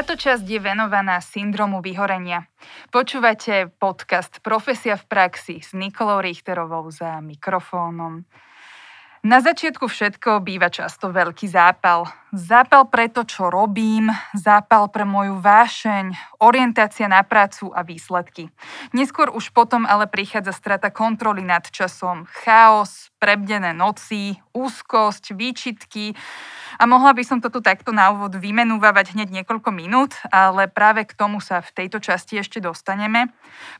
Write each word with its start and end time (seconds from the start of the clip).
Táto 0.00 0.16
časť 0.16 0.48
je 0.48 0.56
venovaná 0.56 1.20
syndromu 1.20 1.84
vyhorenia. 1.84 2.48
Počúvate 2.88 3.68
podcast 3.68 4.40
Profesia 4.40 4.96
v 4.96 5.04
praxi 5.04 5.60
s 5.60 5.76
Nikolou 5.76 6.24
Richterovou 6.24 6.88
za 6.88 7.20
mikrofónom. 7.20 8.24
Na 9.20 9.44
začiatku 9.44 9.84
všetko 9.84 10.40
býva 10.40 10.72
často 10.72 11.12
veľký 11.12 11.44
zápal. 11.44 12.08
Zápal 12.32 12.88
pre 12.88 13.04
to, 13.12 13.28
čo 13.28 13.52
robím, 13.52 14.08
zápal 14.32 14.88
pre 14.88 15.04
moju 15.04 15.36
vášeň, 15.44 16.40
orientácia 16.40 17.04
na 17.04 17.20
prácu 17.20 17.68
a 17.68 17.84
výsledky. 17.84 18.48
Neskôr 18.96 19.28
už 19.28 19.52
potom 19.52 19.84
ale 19.84 20.08
prichádza 20.08 20.56
strata 20.56 20.88
kontroly 20.88 21.44
nad 21.44 21.68
časom, 21.68 22.24
chaos, 22.32 23.12
prebdené 23.20 23.76
noci, 23.76 24.40
úzkosť, 24.56 25.36
výčitky. 25.36 26.16
A 26.80 26.88
mohla 26.88 27.12
by 27.12 27.20
som 27.20 27.44
to 27.44 27.52
tu 27.52 27.60
takto 27.60 27.92
na 27.92 28.08
úvod 28.16 28.40
vymenúvať 28.40 29.12
hneď 29.12 29.28
niekoľko 29.44 29.68
minút, 29.68 30.16
ale 30.32 30.64
práve 30.64 31.04
k 31.04 31.12
tomu 31.12 31.44
sa 31.44 31.60
v 31.60 31.68
tejto 31.76 32.00
časti 32.00 32.40
ešte 32.40 32.64
dostaneme. 32.64 33.28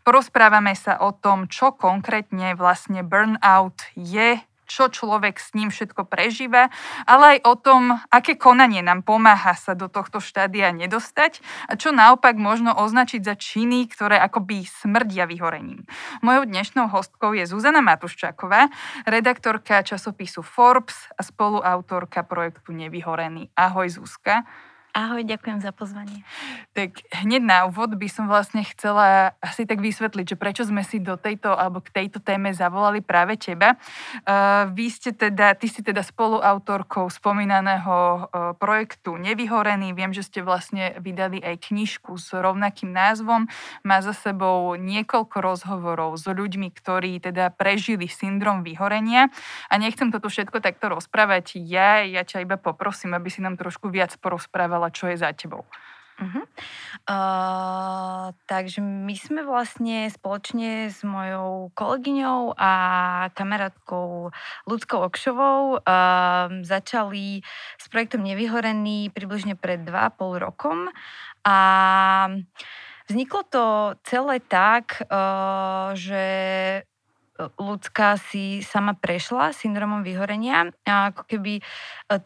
Porozprávame 0.04 0.76
sa 0.76 1.00
o 1.00 1.16
tom, 1.16 1.48
čo 1.48 1.72
konkrétne 1.72 2.52
vlastne 2.60 3.00
burnout 3.00 3.88
je, 3.96 4.36
čo 4.70 4.86
človek 4.86 5.42
s 5.42 5.50
ním 5.58 5.74
všetko 5.74 6.06
prežíva, 6.06 6.70
ale 7.02 7.36
aj 7.36 7.38
o 7.42 7.54
tom, 7.58 7.82
aké 8.14 8.38
konanie 8.38 8.86
nám 8.86 9.02
pomáha 9.02 9.58
sa 9.58 9.74
do 9.74 9.90
tohto 9.90 10.22
štádia 10.22 10.70
nedostať 10.70 11.42
a 11.66 11.74
čo 11.74 11.90
naopak 11.90 12.38
možno 12.38 12.70
označiť 12.78 13.26
za 13.26 13.34
činy, 13.34 13.90
ktoré 13.90 14.22
akoby 14.22 14.62
smrdia 14.62 15.26
vyhorením. 15.26 15.82
Mojou 16.22 16.46
dnešnou 16.46 16.86
hostkou 16.86 17.34
je 17.34 17.50
Zuzana 17.50 17.82
Matuščáková, 17.82 18.70
redaktorka 19.10 19.82
časopisu 19.82 20.46
Forbes 20.46 21.10
a 21.18 21.26
spoluautorka 21.26 22.22
projektu 22.22 22.70
Nevyhorený. 22.70 23.50
Ahoj 23.58 23.90
Zuzka. 23.90 24.46
Ahoj, 24.90 25.22
ďakujem 25.22 25.62
za 25.62 25.70
pozvanie. 25.70 26.26
Tak 26.74 27.06
hneď 27.22 27.46
na 27.46 27.58
úvod 27.70 27.94
by 27.94 28.10
som 28.10 28.26
vlastne 28.26 28.66
chcela 28.66 29.38
asi 29.38 29.62
tak 29.62 29.78
vysvetliť, 29.78 30.34
že 30.34 30.40
prečo 30.40 30.66
sme 30.66 30.82
si 30.82 30.98
do 30.98 31.14
tejto 31.14 31.54
alebo 31.54 31.78
k 31.78 31.94
tejto 31.94 32.18
téme 32.18 32.50
zavolali 32.50 32.98
práve 32.98 33.38
teba. 33.38 33.78
Uh, 34.26 34.66
vy 34.74 34.90
ste 34.90 35.14
teda, 35.14 35.54
ty 35.54 35.70
si 35.70 35.86
teda 35.86 36.02
spoluautorkou 36.02 37.06
spomínaného 37.06 37.94
uh, 37.94 38.18
projektu 38.58 39.14
Nevyhorený. 39.14 39.94
Viem, 39.94 40.10
že 40.10 40.26
ste 40.26 40.42
vlastne 40.42 40.98
vydali 40.98 41.38
aj 41.38 41.70
knižku 41.70 42.18
s 42.18 42.34
rovnakým 42.34 42.90
názvom. 42.90 43.46
Má 43.86 44.02
za 44.02 44.10
sebou 44.10 44.74
niekoľko 44.74 45.38
rozhovorov 45.38 46.18
s 46.18 46.26
ľuďmi, 46.26 46.66
ktorí 46.66 47.22
teda 47.22 47.54
prežili 47.54 48.10
syndrom 48.10 48.66
vyhorenia. 48.66 49.30
A 49.70 49.78
nechcem 49.78 50.10
toto 50.10 50.26
všetko 50.26 50.58
takto 50.58 50.90
rozprávať 50.90 51.62
ja, 51.62 52.02
ja 52.02 52.26
ťa 52.26 52.42
iba 52.42 52.58
poprosím, 52.58 53.14
aby 53.14 53.30
si 53.30 53.38
nám 53.38 53.54
trošku 53.54 53.86
viac 53.86 54.18
porozprával 54.18 54.79
povedala, 54.80 54.96
čo 54.96 55.12
je 55.12 55.20
za 55.20 55.36
tebou. 55.36 55.68
Uh-huh. 56.20 56.44
Uh, 57.08 58.28
takže 58.44 58.84
my 58.84 59.16
sme 59.16 59.40
vlastne 59.40 60.04
spoločne 60.12 60.92
s 60.92 61.00
mojou 61.00 61.72
kolegyňou 61.72 62.60
a 62.60 62.72
kamarátkou 63.32 64.28
Ľudskou 64.68 65.00
Okšovou 65.08 65.80
uh, 65.80 65.80
začali 66.60 67.40
s 67.80 67.84
projektom 67.88 68.20
Nevyhorený 68.20 69.08
približne 69.16 69.56
pred 69.56 69.80
2,5 69.80 70.44
rokom 70.44 70.92
a 71.40 71.56
vzniklo 73.08 73.40
to 73.48 73.64
celé 74.04 74.44
tak, 74.44 75.00
uh, 75.08 75.96
že 75.96 76.24
ľudská 77.56 78.20
si 78.20 78.60
sama 78.60 78.92
prešla 78.92 79.56
syndromom 79.56 80.04
vyhorenia 80.04 80.68
a 80.84 81.08
ako 81.08 81.24
keby 81.24 81.64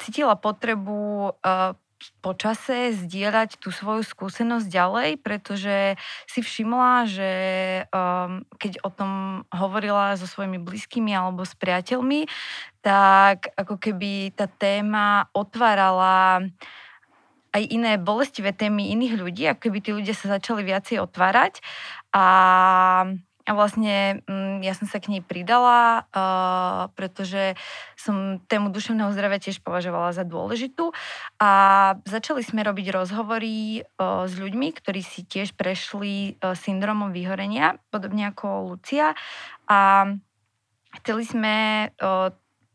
cítila 0.02 0.34
potrebu 0.34 1.30
po 2.20 2.32
čase 2.36 2.96
zdieľať 2.96 3.60
tú 3.60 3.68
svoju 3.68 4.04
skúsenosť 4.04 4.66
ďalej, 4.68 5.10
pretože 5.20 6.00
si 6.24 6.40
všimla, 6.40 7.08
že 7.08 7.32
um, 7.92 8.44
keď 8.56 8.80
o 8.84 8.90
tom 8.90 9.12
hovorila 9.52 10.16
so 10.16 10.24
svojimi 10.28 10.60
blízkymi 10.60 11.12
alebo 11.12 11.44
s 11.44 11.56
priateľmi, 11.56 12.26
tak 12.84 13.52
ako 13.56 13.80
keby 13.80 14.36
tá 14.36 14.48
téma 14.48 15.28
otvárala 15.32 16.44
aj 17.54 17.62
iné 17.70 17.94
bolestivé 18.02 18.50
témy 18.50 18.90
iných 18.98 19.14
ľudí, 19.14 19.44
ako 19.46 19.70
keby 19.70 19.78
tí 19.78 19.90
ľudia 19.94 20.14
sa 20.18 20.34
začali 20.36 20.66
viacej 20.66 20.98
otvárať. 20.98 21.62
A 22.10 22.26
a 23.44 23.52
vlastne 23.52 24.24
mm, 24.24 24.64
ja 24.64 24.72
som 24.72 24.88
sa 24.88 24.96
k 25.04 25.12
nej 25.12 25.20
pridala, 25.20 26.08
pretože 26.96 27.60
som 27.92 28.40
tému 28.48 28.72
duševného 28.72 29.12
zdravia 29.12 29.36
tiež 29.36 29.60
považovala 29.60 30.16
za 30.16 30.24
dôležitú. 30.24 30.96
A 31.36 31.50
začali 32.08 32.40
sme 32.40 32.64
robiť 32.64 32.88
rozhovory 32.96 33.84
s 34.00 34.32
ľuďmi, 34.32 34.68
ktorí 34.80 35.04
si 35.04 35.28
tiež 35.28 35.52
prešli 35.60 36.40
uh, 36.40 36.56
syndromom 36.56 37.12
vyhorenia, 37.12 37.76
podobne 37.92 38.32
ako 38.32 38.72
Lucia. 38.72 39.12
A 39.68 40.08
chceli 41.04 41.28
sme 41.28 41.56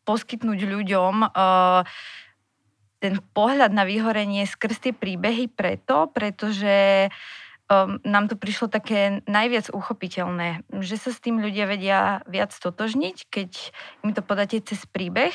poskytnúť 0.06 0.60
ľuďom 0.70 1.16
ten 3.00 3.16
pohľad 3.32 3.72
na 3.72 3.88
vyhorenie 3.88 4.44
skrz 4.44 4.78
tie 4.84 4.94
príbehy 4.94 5.48
preto, 5.48 6.12
pretože 6.12 7.08
um, 7.70 8.02
nám 8.04 8.28
to 8.28 8.36
prišlo 8.36 8.68
také 8.68 9.22
najviac 9.30 9.70
uchopiteľné, 9.70 10.66
že 10.82 10.98
sa 10.98 11.14
s 11.14 11.22
tým 11.22 11.40
ľudia 11.40 11.70
vedia 11.70 12.26
viac 12.26 12.52
totožniť, 12.52 13.30
keď 13.30 13.52
im 14.04 14.12
to 14.12 14.26
podáte 14.26 14.58
cez 14.66 14.84
príbeh. 14.90 15.34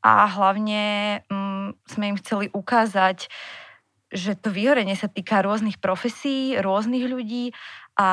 A 0.00 0.24
hlavne 0.30 1.20
um, 1.28 1.76
sme 1.84 2.14
im 2.14 2.16
chceli 2.16 2.48
ukázať, 2.54 3.28
že 4.10 4.32
to 4.34 4.48
vyhorenie 4.50 4.96
sa 4.96 5.06
týka 5.06 5.44
rôznych 5.44 5.76
profesí, 5.76 6.56
rôznych 6.56 7.04
ľudí 7.04 7.52
a, 8.00 8.10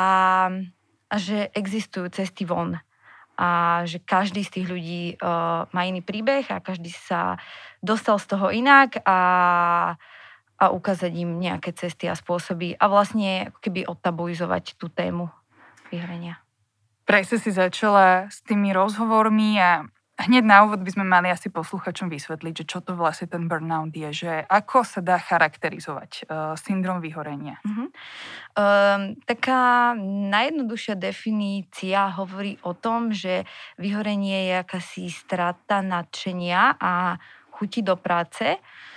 a 1.08 1.16
že 1.16 1.48
existujú 1.56 2.12
cesty 2.12 2.44
von. 2.44 2.76
A 3.38 3.82
že 3.86 4.02
každý 4.02 4.42
z 4.42 4.60
tých 4.60 4.68
ľudí 4.68 5.04
uh, 5.22 5.70
má 5.70 5.82
iný 5.86 6.02
príbeh 6.02 6.50
a 6.50 6.58
každý 6.58 6.90
sa 6.90 7.38
dostal 7.86 8.18
z 8.18 8.34
toho 8.34 8.50
inak 8.50 8.98
a 9.06 9.18
a 10.58 10.74
ukázať 10.74 11.14
im 11.14 11.38
nejaké 11.38 11.74
cesty 11.74 12.10
a 12.10 12.18
spôsoby 12.18 12.74
a 12.74 12.90
vlastne 12.90 13.54
keby 13.62 13.86
odtabuizovať 13.86 14.78
tú 14.82 14.90
tému 14.90 15.30
vyhrenia. 15.94 16.42
Presne 17.08 17.40
si 17.40 17.54
začala 17.54 18.28
s 18.28 18.44
tými 18.44 18.76
rozhovormi 18.76 19.56
a 19.62 19.88
hneď 20.18 20.44
na 20.44 20.66
úvod 20.66 20.82
by 20.82 20.92
sme 20.92 21.06
mali 21.06 21.30
asi 21.30 21.54
posluchačom 21.54 22.10
vysvetliť, 22.10 22.54
že 22.66 22.66
čo 22.66 22.82
to 22.82 22.98
vlastne 22.98 23.30
ten 23.30 23.46
burnout 23.46 23.94
je, 23.94 24.28
že 24.28 24.32
ako 24.50 24.82
sa 24.82 25.00
dá 25.00 25.22
charakterizovať 25.22 26.26
uh, 26.26 26.58
syndrom 26.58 27.00
vyhorenia. 27.00 27.62
Uh-huh. 27.62 27.88
Um, 28.58 29.14
taká 29.24 29.94
najjednoduchšia 30.34 30.98
definícia 30.98 32.12
hovorí 32.18 32.58
o 32.66 32.74
tom, 32.74 33.14
že 33.14 33.46
vyhorenie 33.78 34.52
je 34.52 34.56
akási 34.58 35.08
strata 35.14 35.86
nadšenia 35.86 36.82
a 36.82 37.22
chuti 37.54 37.86
do 37.86 37.96
práce, 37.96 38.58
Eh, 38.58 38.97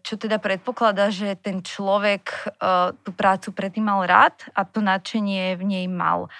čo 0.00 0.14
teda 0.16 0.40
predpokladá, 0.40 1.12
že 1.12 1.36
ten 1.36 1.60
človek 1.60 2.24
eh, 2.48 2.96
tú 3.04 3.10
prácu 3.12 3.52
predtým 3.52 3.84
mal 3.84 4.04
rád 4.08 4.48
a 4.56 4.64
to 4.64 4.80
nadšenie 4.80 5.56
v 5.60 5.62
nej 5.64 5.86
mal. 5.88 6.32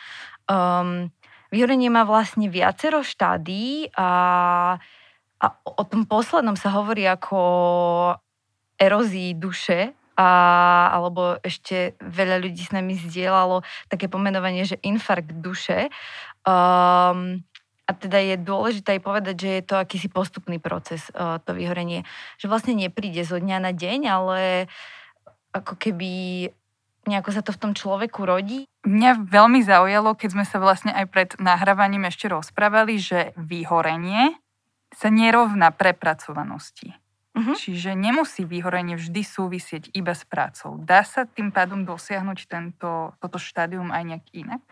Um, 0.49 1.13
vyhorenie 1.53 1.93
má 1.93 2.05
vlastne 2.09 2.49
viacero 2.49 3.05
štádí 3.05 3.93
a, 3.97 4.11
a 5.41 5.47
o 5.65 5.85
tom 5.85 6.09
poslednom 6.09 6.57
sa 6.57 6.73
hovorí 6.73 7.05
ako 7.09 7.41
erózii 8.81 9.37
duše, 9.37 9.93
a, 10.15 10.29
alebo 10.95 11.39
ešte 11.43 11.99
veľa 11.99 12.39
ľudí 12.39 12.63
s 12.63 12.75
nami 12.75 12.95
zdieľalo 12.95 13.67
také 13.91 14.07
pomenovanie, 14.07 14.63
že 14.63 14.79
infarkt 14.83 15.35
duše. 15.43 15.91
Um, 16.47 17.43
a 17.85 17.91
teda 17.93 18.17
je 18.17 18.37
dôležité 18.41 18.97
aj 18.97 19.03
povedať, 19.05 19.37
že 19.37 19.51
je 19.61 19.65
to 19.69 19.77
akýsi 19.77 20.09
postupný 20.09 20.57
proces, 20.57 21.13
eh, 21.13 21.37
to 21.45 21.53
vyhorenie. 21.53 22.09
Že 22.41 22.47
vlastne 22.49 22.75
nepríde 22.77 23.21
zo 23.29 23.37
dňa 23.37 23.59
na 23.61 23.73
deň, 23.77 24.01
ale 24.09 24.41
ako 25.53 25.77
keby 25.77 26.13
nejako 27.05 27.31
sa 27.37 27.45
to 27.45 27.53
v 27.53 27.61
tom 27.61 27.73
človeku 27.77 28.25
rodí. 28.25 28.65
Mňa 28.89 29.29
veľmi 29.29 29.61
zaujalo, 29.61 30.17
keď 30.17 30.29
sme 30.33 30.45
sa 30.49 30.57
vlastne 30.57 30.93
aj 30.97 31.07
pred 31.13 31.31
nahrávaním 31.37 32.09
ešte 32.09 32.33
rozprávali, 32.33 32.97
že 32.97 33.37
vyhorenie 33.37 34.41
sa 34.97 35.13
nerovná 35.13 35.69
prepracovanosti. 35.69 36.97
Uh-huh. 37.35 37.59
Čiže 37.59 37.99
nemusí 37.99 38.47
vyhorenie 38.47 38.95
vždy 38.95 39.23
súvisieť 39.27 39.91
iba 39.91 40.15
s 40.15 40.23
prácou. 40.23 40.79
Dá 40.79 41.03
sa 41.03 41.27
tým 41.27 41.51
pádom 41.51 41.83
dosiahnuť 41.83 42.39
tento, 42.47 43.13
toto 43.19 43.39
štádium 43.43 43.91
aj 43.91 44.03
nejak 44.07 44.27
inak? 44.33 44.63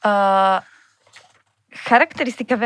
Uh, 0.00 0.64
Charakteristika 1.86 2.58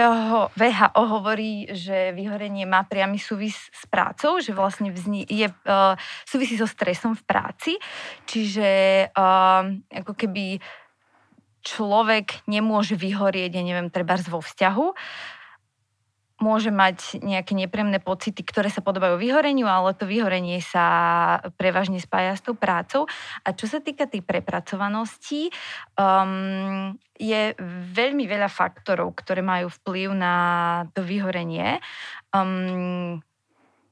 VHO 0.56 1.02
hovorí, 1.04 1.68
že 1.74 2.16
vyhorenie 2.16 2.64
má 2.64 2.86
priamy 2.86 3.20
súvis 3.20 3.56
s 3.68 3.84
prácou, 3.90 4.40
že 4.40 4.56
vlastne 4.56 4.88
vzni- 4.88 5.28
je, 5.28 5.48
uh, 5.48 5.98
súvisí 6.24 6.56
so 6.56 6.64
stresom 6.64 7.12
v 7.18 7.22
práci, 7.26 7.72
čiže 8.24 8.68
uh, 9.12 9.62
ako 9.92 10.12
keby 10.16 10.62
človek 11.62 12.46
nemôže 12.50 12.98
vyhorieť, 12.98 13.54
ja 13.54 13.62
neviem, 13.62 13.92
treba 13.92 14.18
vo 14.26 14.42
vzťahu, 14.42 14.86
môže 16.42 16.74
mať 16.74 17.22
nejaké 17.22 17.54
nepríjemné 17.54 18.02
pocity, 18.02 18.42
ktoré 18.42 18.66
sa 18.66 18.82
podobajú 18.82 19.14
vyhoreniu, 19.14 19.70
ale 19.70 19.94
to 19.94 20.10
vyhorenie 20.10 20.58
sa 20.58 20.84
prevažne 21.54 22.02
spája 22.02 22.34
s 22.34 22.42
tou 22.42 22.58
prácou. 22.58 23.06
A 23.46 23.54
čo 23.54 23.70
sa 23.70 23.78
týka 23.78 24.10
tej 24.10 24.26
prepracovanosti, 24.26 25.54
um, 25.94 26.98
je 27.14 27.54
veľmi 27.94 28.26
veľa 28.26 28.50
faktorov, 28.50 29.14
ktoré 29.14 29.46
majú 29.46 29.70
vplyv 29.70 30.18
na 30.18 30.34
to 30.90 31.06
vyhorenie. 31.06 31.78
Um, 32.34 33.22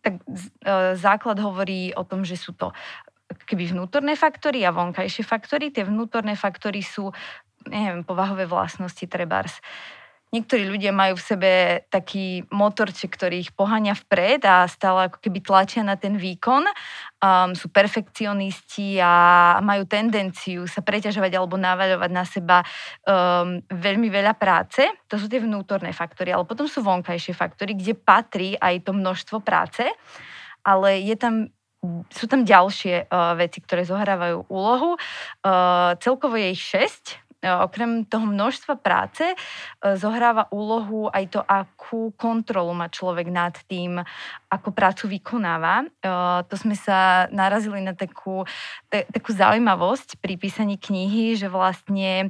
tak 0.02 0.18
uh, 0.66 0.98
základ 0.98 1.38
hovorí 1.38 1.94
o 1.94 2.02
tom, 2.02 2.26
že 2.26 2.34
sú 2.34 2.58
to 2.58 2.74
keby 3.46 3.70
vnútorné 3.70 4.18
faktory 4.18 4.66
a 4.66 4.74
vonkajšie 4.74 5.22
faktory. 5.22 5.70
Tie 5.70 5.86
vnútorné 5.86 6.34
faktory 6.34 6.82
sú 6.82 7.14
neviem, 7.70 8.02
povahové 8.02 8.48
vlastnosti 8.48 9.06
trebárs. 9.06 9.62
Uh, 9.62 9.99
niektorí 10.30 10.66
ľudia 10.66 10.94
majú 10.94 11.18
v 11.18 11.26
sebe 11.26 11.52
taký 11.90 12.46
motorček, 12.54 13.10
ktorý 13.10 13.42
ich 13.42 13.52
poháňa 13.54 13.98
vpred 14.06 14.46
a 14.46 14.66
stále 14.70 15.10
ako 15.10 15.18
keby 15.18 15.42
tlačia 15.42 15.82
na 15.82 15.98
ten 15.98 16.14
výkon. 16.14 16.62
Um, 17.20 17.52
sú 17.52 17.68
perfekcionisti 17.68 18.96
a 19.02 19.58
majú 19.60 19.84
tendenciu 19.84 20.64
sa 20.70 20.80
preťažovať 20.80 21.36
alebo 21.36 21.58
navaľovať 21.58 22.10
na 22.14 22.24
seba 22.24 22.58
um, 22.62 23.60
veľmi 23.68 24.08
veľa 24.08 24.38
práce. 24.38 24.86
To 25.10 25.18
sú 25.18 25.26
tie 25.26 25.42
vnútorné 25.42 25.90
faktory. 25.90 26.30
Ale 26.32 26.46
potom 26.46 26.70
sú 26.70 26.80
vonkajšie 26.80 27.34
faktory, 27.34 27.74
kde 27.76 27.98
patrí 27.98 28.54
aj 28.56 28.86
to 28.86 28.94
množstvo 28.94 29.42
práce, 29.42 29.84
ale 30.62 31.02
je 31.02 31.18
tam 31.18 31.50
sú 32.12 32.28
tam 32.28 32.44
ďalšie 32.44 33.08
uh, 33.08 33.32
veci, 33.40 33.64
ktoré 33.64 33.88
zohrávajú 33.88 34.52
úlohu. 34.52 35.00
Uh, 35.40 35.96
celkovo 35.96 36.36
je 36.36 36.52
ich 36.52 36.60
6 36.60 37.29
E, 37.29 37.29
okrem 37.40 38.04
toho 38.04 38.28
množstva 38.28 38.76
práce 38.76 39.24
e, 39.24 39.36
zohráva 39.96 40.52
úlohu 40.52 41.08
aj 41.08 41.24
to, 41.32 41.40
akú 41.40 42.12
kontrolu 42.14 42.76
má 42.76 42.92
človek 42.92 43.32
nad 43.32 43.56
tým, 43.64 44.00
ako 44.52 44.68
prácu 44.76 45.08
vykonáva. 45.16 45.84
E, 45.84 45.86
to 46.46 46.54
sme 46.60 46.76
sa 46.76 47.30
narazili 47.32 47.80
na 47.80 47.96
takú, 47.96 48.44
takú 48.90 49.30
zaujímavosť 49.32 50.20
pri 50.20 50.36
písaní 50.36 50.76
knihy, 50.76 51.40
že 51.40 51.48
vlastne 51.48 52.28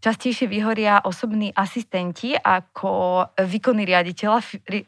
častejšie 0.00 0.48
vyhoria 0.48 1.04
osobní 1.04 1.52
asistenti 1.52 2.32
ako 2.32 3.24
výkonní 3.36 3.84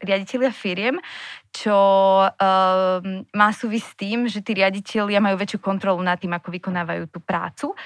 riaditeľia 0.01 0.53
firiem, 0.53 0.97
čo 1.53 1.77
um, 2.25 2.29
má 3.37 3.49
súvisť 3.53 3.87
s 3.93 3.95
tým, 3.95 4.19
že 4.25 4.41
tí 4.41 4.57
riaditeľia 4.57 5.21
majú 5.21 5.37
väčšiu 5.37 5.61
kontrolu 5.61 6.01
nad 6.01 6.17
tým, 6.17 6.33
ako 6.33 6.49
vykonávajú 6.49 7.13
tú 7.13 7.21
prácu. 7.21 7.77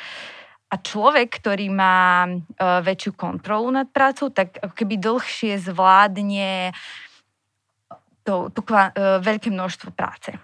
A 0.67 0.75
človek, 0.83 1.39
ktorý 1.39 1.71
má 1.71 2.27
uh, 2.27 2.83
väčšiu 2.83 3.15
kontrolu 3.15 3.71
nad 3.71 3.87
prácou, 3.87 4.35
tak 4.35 4.59
keby 4.75 4.99
dlhšie 4.99 5.63
zvládne 5.63 6.75
to, 8.27 8.51
to 8.51 8.61
uh, 8.67 9.23
veľké 9.23 9.55
množstvo 9.55 9.95
práce. 9.95 10.35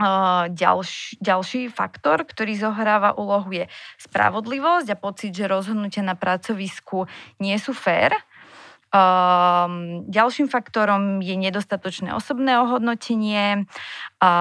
Uh, 0.00 0.48
ďalš, 0.52 1.20
ďalší 1.20 1.72
faktor, 1.72 2.24
ktorý 2.24 2.56
zohráva 2.56 3.16
úlohu, 3.16 3.52
je 3.52 3.68
spravodlivosť 4.00 4.92
a 4.92 5.00
pocit, 5.00 5.32
že 5.32 5.48
rozhodnutia 5.48 6.04
na 6.04 6.16
pracovisku 6.16 7.08
nie 7.40 7.56
sú 7.56 7.72
fér 7.76 8.16
Um, 8.90 10.02
ďalším 10.10 10.50
faktorom 10.50 11.22
je 11.22 11.38
nedostatočné 11.38 12.10
osobné 12.10 12.58
ohodnotenie, 12.58 13.70
a 14.20 14.32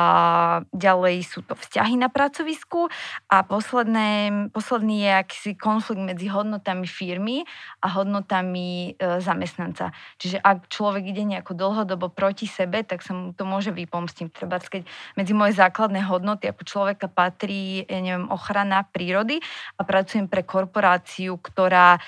ďalej 0.75 1.23
sú 1.23 1.39
to 1.39 1.55
vzťahy 1.55 1.95
na 1.95 2.11
pracovisku 2.11 2.91
a 3.31 3.47
posledné, 3.47 4.51
posledný 4.51 5.07
je 5.07 5.11
akýsi 5.23 5.51
konflikt 5.55 6.03
medzi 6.03 6.27
hodnotami 6.27 6.83
firmy 6.83 7.47
a 7.79 7.87
hodnotami 7.87 8.99
e, 8.99 9.23
zamestnanca. 9.23 9.95
Čiže 10.19 10.43
ak 10.43 10.67
človek 10.67 11.07
ide 11.07 11.23
nejako 11.23 11.55
dlhodobo 11.55 12.11
proti 12.11 12.43
sebe, 12.43 12.83
tak 12.83 12.99
sa 12.99 13.15
mu 13.15 13.31
to 13.31 13.47
môže 13.47 13.71
vypomstiť. 13.71 14.27
Treba, 14.35 14.59
keď 14.59 14.83
medzi 15.15 15.31
moje 15.31 15.55
základné 15.55 16.03
hodnoty 16.03 16.51
ako 16.51 16.67
človeka 16.67 17.07
patrí, 17.07 17.87
ja 17.87 18.03
neviem, 18.03 18.27
ochrana 18.27 18.83
prírody 18.83 19.39
a 19.79 19.87
pracujem 19.87 20.27
pre 20.27 20.43
korporáciu, 20.43 21.39
ktorá 21.39 22.03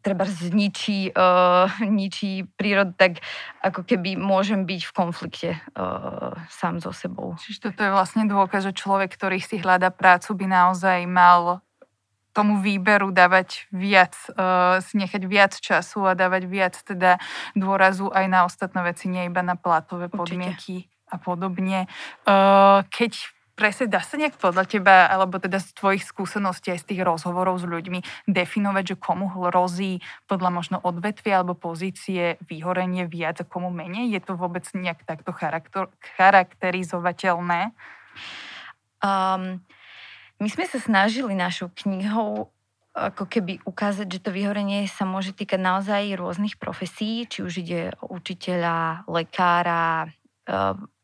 treba 0.00 0.24
zničí, 0.24 1.12
uh, 1.12 1.66
ničí 1.82 2.46
prírodu, 2.54 2.94
tak 2.94 3.12
ako 3.60 3.82
keby 3.82 4.14
môžem 4.14 4.62
byť 4.62 4.82
v 4.86 4.92
konflikte 4.94 5.50
uh, 5.58 6.34
sám 6.46 6.78
so 6.78 6.94
sebou. 6.94 7.34
Čiže 7.42 7.70
toto 7.70 7.82
je 7.82 7.90
vlastne 7.90 8.24
dôkaz, 8.30 8.70
že 8.70 8.78
človek, 8.78 9.10
ktorý 9.14 9.42
si 9.42 9.58
hľada 9.58 9.90
prácu, 9.90 10.38
by 10.38 10.46
naozaj 10.46 10.98
mal 11.10 11.60
tomu 12.30 12.62
výberu 12.62 13.10
dávať 13.10 13.66
viac, 13.74 14.14
uh, 14.38 14.78
nechať 14.78 15.22
viac 15.26 15.52
času 15.58 16.06
a 16.06 16.14
dávať 16.14 16.46
viac 16.46 16.74
teda 16.78 17.18
dôrazu 17.58 18.06
aj 18.14 18.26
na 18.30 18.46
ostatné 18.46 18.86
veci, 18.86 19.10
nie 19.10 19.26
iba 19.26 19.42
na 19.42 19.58
platové 19.58 20.06
podmienky 20.06 20.86
Určite. 20.86 21.10
a 21.10 21.16
podobne. 21.18 21.78
Uh, 22.22 22.86
keď 22.94 23.39
presne 23.54 23.90
dá 23.90 24.00
sa 24.00 24.16
nejak 24.16 24.38
podľa 24.38 24.64
teba, 24.66 25.06
alebo 25.06 25.38
teda 25.38 25.60
z 25.60 25.74
tvojich 25.76 26.04
skúseností 26.06 26.72
aj 26.72 26.82
z 26.82 26.88
tých 26.94 27.02
rozhovorov 27.04 27.60
s 27.60 27.66
ľuďmi 27.66 28.26
definovať, 28.30 28.94
že 28.94 29.00
komu 29.00 29.28
hrozí 29.28 30.00
podľa 30.26 30.50
možno 30.50 30.76
odvetvia 30.80 31.40
alebo 31.40 31.58
pozície 31.58 32.40
vyhorenie 32.46 33.06
viac 33.10 33.42
a 33.42 33.48
komu 33.48 33.68
menej? 33.68 34.10
Je 34.14 34.20
to 34.22 34.38
vôbec 34.38 34.64
nejak 34.72 35.04
takto 35.04 35.30
charakter, 35.34 35.90
charakterizovateľné? 36.16 37.76
Um, 39.00 39.64
my 40.40 40.48
sme 40.48 40.64
sa 40.64 40.80
snažili 40.80 41.36
našou 41.36 41.68
knihou 41.72 42.48
ako 42.90 43.24
keby 43.30 43.62
ukázať, 43.62 44.06
že 44.10 44.22
to 44.24 44.30
vyhorenie 44.34 44.82
sa 44.90 45.06
môže 45.06 45.30
týkať 45.30 45.62
naozaj 45.62 46.18
rôznych 46.18 46.58
profesí, 46.58 47.22
či 47.30 47.46
už 47.46 47.62
ide 47.62 47.94
o 48.02 48.18
učiteľa, 48.18 49.06
lekára, 49.06 50.10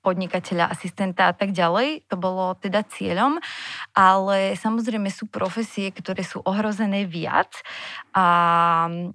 podnikateľa, 0.07 0.71
asistenta 0.71 1.27
a 1.27 1.35
tak 1.35 1.51
ďalej. 1.51 2.07
To 2.07 2.15
bolo 2.15 2.55
teda 2.55 2.87
cieľom, 2.87 3.43
ale 3.91 4.55
samozrejme 4.55 5.11
sú 5.11 5.27
profesie, 5.27 5.91
ktoré 5.91 6.23
sú 6.23 6.39
ohrozené 6.47 7.11
viac 7.11 7.51
a, 8.15 8.29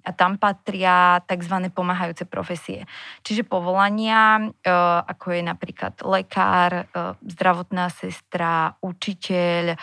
a 0.03 0.11
tam 0.11 0.35
patria 0.35 1.23
tzv. 1.23 1.71
pomáhajúce 1.71 2.27
profesie. 2.27 2.83
Čiže 3.23 3.47
povolania, 3.47 4.51
e, 4.59 4.67
ako 5.07 5.39
je 5.39 5.41
napríklad 5.47 5.95
lekár, 6.03 6.83
e, 6.83 7.15
zdravotná 7.31 7.87
sestra, 7.87 8.75
učiteľ. 8.83 9.79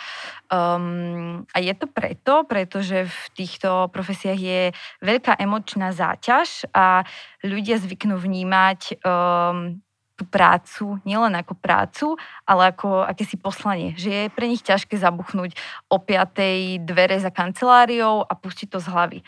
Um, 0.53 1.45
a 1.49 1.57
je 1.57 1.73
to 1.73 1.89
preto, 1.89 2.45
pretože 2.45 3.09
v 3.09 3.19
týchto 3.33 3.89
profesiách 3.89 4.39
je 4.39 4.61
veľká 5.01 5.39
emočná 5.41 5.89
záťaž 5.95 6.69
a 6.75 7.01
ľudia 7.41 7.79
zvyknú 7.79 8.19
vnímať 8.19 9.01
um, 9.01 9.79
tú 10.19 10.27
prácu 10.27 10.99
nielen 11.07 11.31
ako 11.39 11.55
prácu, 11.55 12.19
ale 12.43 12.75
ako 12.75 13.07
akési 13.07 13.39
poslanie. 13.39 13.95
Že 13.95 14.09
je 14.11 14.35
pre 14.35 14.51
nich 14.51 14.59
ťažké 14.59 14.99
zabuchnúť 14.99 15.55
o 15.87 15.95
piatej 16.03 16.83
dvere 16.83 17.15
za 17.23 17.31
kanceláriou 17.31 18.27
a 18.27 18.33
pustiť 18.35 18.67
to 18.67 18.83
z 18.83 18.87
hlavy. 18.91 19.19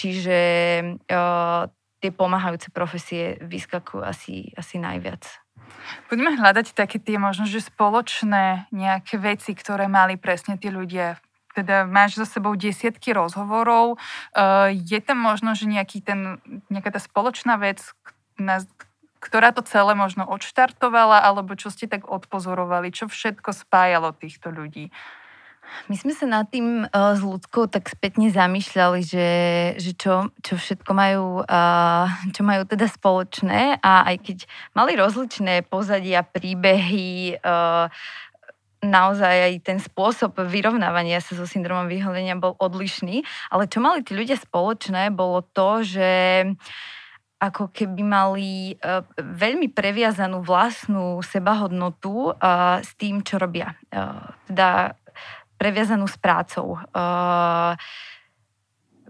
Čiže 0.00 0.38
uh, 1.12 1.68
tie 2.00 2.10
pomáhajúce 2.16 2.72
profesie 2.72 3.36
vyskakujú 3.44 4.00
asi, 4.00 4.56
asi 4.56 4.80
najviac. 4.80 5.28
Poďme 6.08 6.40
hľadať 6.40 6.72
také 6.72 6.96
tie 6.96 7.20
možno, 7.20 7.44
že 7.44 7.60
spoločné 7.60 8.72
nejaké 8.72 9.20
veci, 9.20 9.52
ktoré 9.52 9.86
mali 9.86 10.16
presne 10.16 10.56
tí 10.56 10.72
ľudia 10.72 11.20
teda 11.50 11.82
máš 11.82 12.14
za 12.14 12.26
sebou 12.30 12.54
desiatky 12.54 13.10
rozhovorov. 13.10 13.98
Uh, 14.30 14.70
je 14.70 15.02
tam 15.02 15.18
možno, 15.18 15.58
že 15.58 15.66
nejaký 15.66 15.98
ten, 15.98 16.38
nejaká 16.70 16.94
tá 16.94 17.02
spoločná 17.02 17.58
vec, 17.58 17.82
na, 18.38 18.62
ktorá 19.20 19.52
to 19.52 19.60
celé 19.60 19.92
možno 19.92 20.24
odštartovala, 20.24 21.20
alebo 21.22 21.52
čo 21.52 21.68
ste 21.68 21.84
tak 21.84 22.08
odpozorovali, 22.08 22.88
čo 22.88 23.06
všetko 23.06 23.52
spájalo 23.52 24.16
týchto 24.16 24.48
ľudí? 24.48 24.88
My 25.86 25.94
sme 25.94 26.10
sa 26.10 26.26
nad 26.26 26.50
tým 26.50 26.82
uh, 26.82 27.14
s 27.14 27.22
ľudskou 27.22 27.70
tak 27.70 27.86
spätne 27.86 28.26
zamýšľali, 28.26 29.00
že, 29.06 29.28
že 29.78 29.92
čo, 29.94 30.34
čo 30.42 30.58
všetko 30.58 30.90
majú, 30.90 31.46
uh, 31.46 32.10
čo 32.34 32.42
majú 32.42 32.66
teda 32.66 32.90
spoločné. 32.90 33.78
A 33.78 34.10
aj 34.10 34.16
keď 34.18 34.38
mali 34.74 34.98
rozličné 34.98 35.62
pozadia, 35.70 36.26
príbehy, 36.26 37.38
uh, 37.38 37.86
naozaj 38.82 39.36
aj 39.46 39.54
ten 39.62 39.78
spôsob 39.78 40.42
vyrovnávania 40.42 41.22
sa 41.22 41.38
so 41.38 41.46
syndromom 41.46 41.86
vyholenia 41.86 42.34
bol 42.34 42.58
odlišný, 42.58 43.22
ale 43.52 43.70
čo 43.70 43.78
mali 43.78 44.02
tí 44.02 44.16
ľudia 44.16 44.40
spoločné, 44.40 45.14
bolo 45.14 45.44
to, 45.54 45.86
že 45.86 46.10
uh, 46.50 46.98
ako 47.40 47.72
keby 47.72 48.02
mali 48.04 48.76
uh, 48.76 49.00
veľmi 49.16 49.72
previazanú 49.72 50.44
vlastnú 50.44 51.24
sebahodnotu 51.24 52.36
uh, 52.36 52.84
s 52.84 52.92
tým, 53.00 53.24
čo 53.24 53.40
robia. 53.40 53.72
Uh, 53.88 54.28
teda 54.44 54.92
previazanú 55.60 56.08
s 56.08 56.16
prácou. 56.16 56.80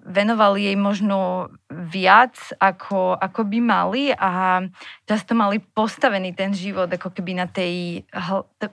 Venovali 0.02 0.66
jej 0.66 0.74
možno 0.74 1.46
viac, 1.70 2.34
ako, 2.58 3.14
ako 3.14 3.40
by 3.46 3.58
mali 3.62 4.10
a 4.10 4.58
často 5.06 5.38
mali 5.38 5.62
postavený 5.62 6.34
ten 6.34 6.50
život, 6.50 6.90
ako 6.90 7.14
keby 7.14 7.38
na 7.38 7.46
tej, 7.46 8.02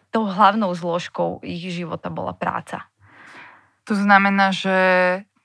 tou 0.09 0.25
hlavnou 0.25 0.73
zložkou 0.73 1.45
ich 1.45 1.69
života 1.69 2.09
bola 2.09 2.33
práca. 2.33 2.89
To 3.85 3.93
znamená, 3.93 4.49
že 4.49 4.73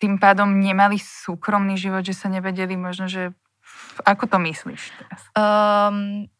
tým 0.00 0.16
pádom 0.16 0.56
nemali 0.56 0.96
súkromný 0.96 1.76
život, 1.76 2.00
že 2.00 2.16
sa 2.16 2.32
nevedeli 2.32 2.80
možno, 2.80 3.12
že 3.12 3.36
ako 4.00 4.24
to 4.30 4.38
myslíš 4.40 4.82
teraz? 4.96 5.20
Um, 5.36 6.30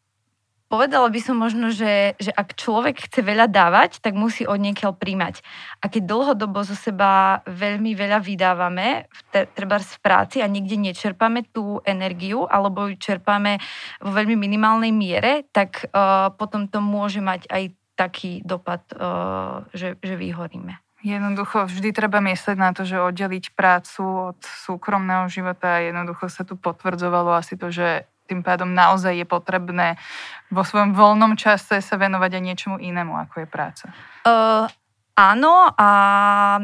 povedala 0.73 1.05
by 1.13 1.19
som 1.21 1.37
možno, 1.37 1.69
že, 1.69 2.17
že 2.17 2.33
ak 2.33 2.57
človek 2.57 3.05
chce 3.05 3.21
veľa 3.21 3.45
dávať, 3.45 4.01
tak 4.01 4.17
musí 4.17 4.49
od 4.49 4.57
niekiaľ 4.57 4.97
príjmať. 4.97 5.45
A 5.83 5.85
keď 5.85 6.09
dlhodobo 6.09 6.65
zo 6.65 6.73
seba 6.73 7.45
veľmi 7.45 7.93
veľa 7.93 8.17
vydávame, 8.17 9.05
treba 9.29 9.77
v 9.77 9.97
práci 10.01 10.41
a 10.41 10.49
nikde 10.49 10.81
nečerpame 10.81 11.45
tú 11.53 11.77
energiu, 11.85 12.49
alebo 12.49 12.89
ju 12.89 12.97
čerpáme 12.97 13.61
vo 14.01 14.09
veľmi 14.09 14.33
minimálnej 14.33 14.89
miere, 14.89 15.45
tak 15.53 15.93
uh, 15.93 16.33
potom 16.33 16.65
to 16.65 16.81
môže 16.81 17.21
mať 17.21 17.45
aj 17.53 17.63
taký 17.93 18.41
dopad, 18.41 18.81
uh, 18.97 19.69
že, 19.77 19.93
že 20.01 20.17
vyhoríme. 20.17 20.73
Jednoducho 21.03 21.67
vždy 21.67 21.91
treba 21.91 22.23
myslieť 22.23 22.55
na 22.55 22.71
to, 22.71 22.87
že 22.87 22.95
oddeliť 22.95 23.51
prácu 23.59 24.31
od 24.31 24.39
súkromného 24.39 25.27
života 25.27 25.83
jednoducho 25.83 26.31
sa 26.31 26.47
tu 26.47 26.55
potvrdzovalo 26.55 27.35
asi 27.35 27.59
to, 27.59 27.67
že 27.67 28.07
tým 28.23 28.39
pádom 28.39 28.71
naozaj 28.71 29.11
je 29.19 29.27
potrebné 29.27 29.99
vo 30.47 30.63
svojom 30.63 30.95
voľnom 30.95 31.35
čase 31.35 31.83
sa 31.83 31.95
venovať 31.99 32.39
aj 32.39 32.43
niečomu 32.47 32.77
inému, 32.79 33.19
ako 33.19 33.43
je 33.43 33.47
práca. 33.51 33.85
Uh, 34.23 34.63
áno 35.19 35.75
a 35.75 35.89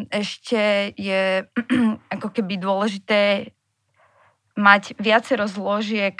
ešte 0.07 0.95
je 0.95 1.43
ako 2.15 2.27
keby 2.31 2.63
dôležité 2.63 3.51
mať 4.55 4.95
viacero 4.99 5.51
zložiek 5.51 6.19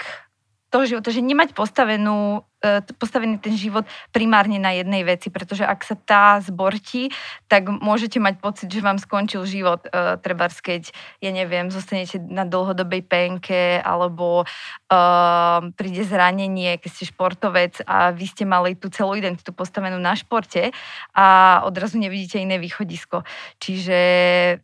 toho 0.70 0.86
života, 0.86 1.10
že 1.10 1.20
nemať 1.20 1.52
postavenú 1.52 2.46
E, 2.60 2.84
postavený 3.00 3.40
ten 3.40 3.56
život 3.56 3.88
primárne 4.12 4.60
na 4.60 4.76
jednej 4.76 5.00
veci, 5.00 5.32
pretože 5.32 5.64
ak 5.64 5.80
sa 5.80 5.96
tá 5.96 6.24
zbortí, 6.44 7.08
tak 7.48 7.72
môžete 7.72 8.20
mať 8.20 8.36
pocit, 8.36 8.68
že 8.68 8.84
vám 8.84 9.00
skončil 9.00 9.48
život, 9.48 9.88
uh, 9.88 10.20
treba 10.20 10.52
keď, 10.52 10.92
ja 11.24 11.32
neviem, 11.32 11.72
zostanete 11.72 12.20
na 12.20 12.44
dlhodobej 12.44 13.00
penke, 13.08 13.80
alebo 13.80 14.44
uh, 14.44 15.72
príde 15.72 16.04
zranenie, 16.04 16.76
keď 16.76 16.90
ste 16.92 17.04
športovec 17.08 17.80
a 17.88 18.12
vy 18.12 18.28
ste 18.28 18.44
mali 18.44 18.76
tú 18.76 18.92
celú 18.92 19.16
identitu 19.16 19.56
postavenú 19.56 19.96
na 19.96 20.12
športe 20.12 20.68
a 21.16 21.60
odrazu 21.64 21.96
nevidíte 21.96 22.44
iné 22.44 22.60
východisko. 22.60 23.24
Čiže, 23.56 24.00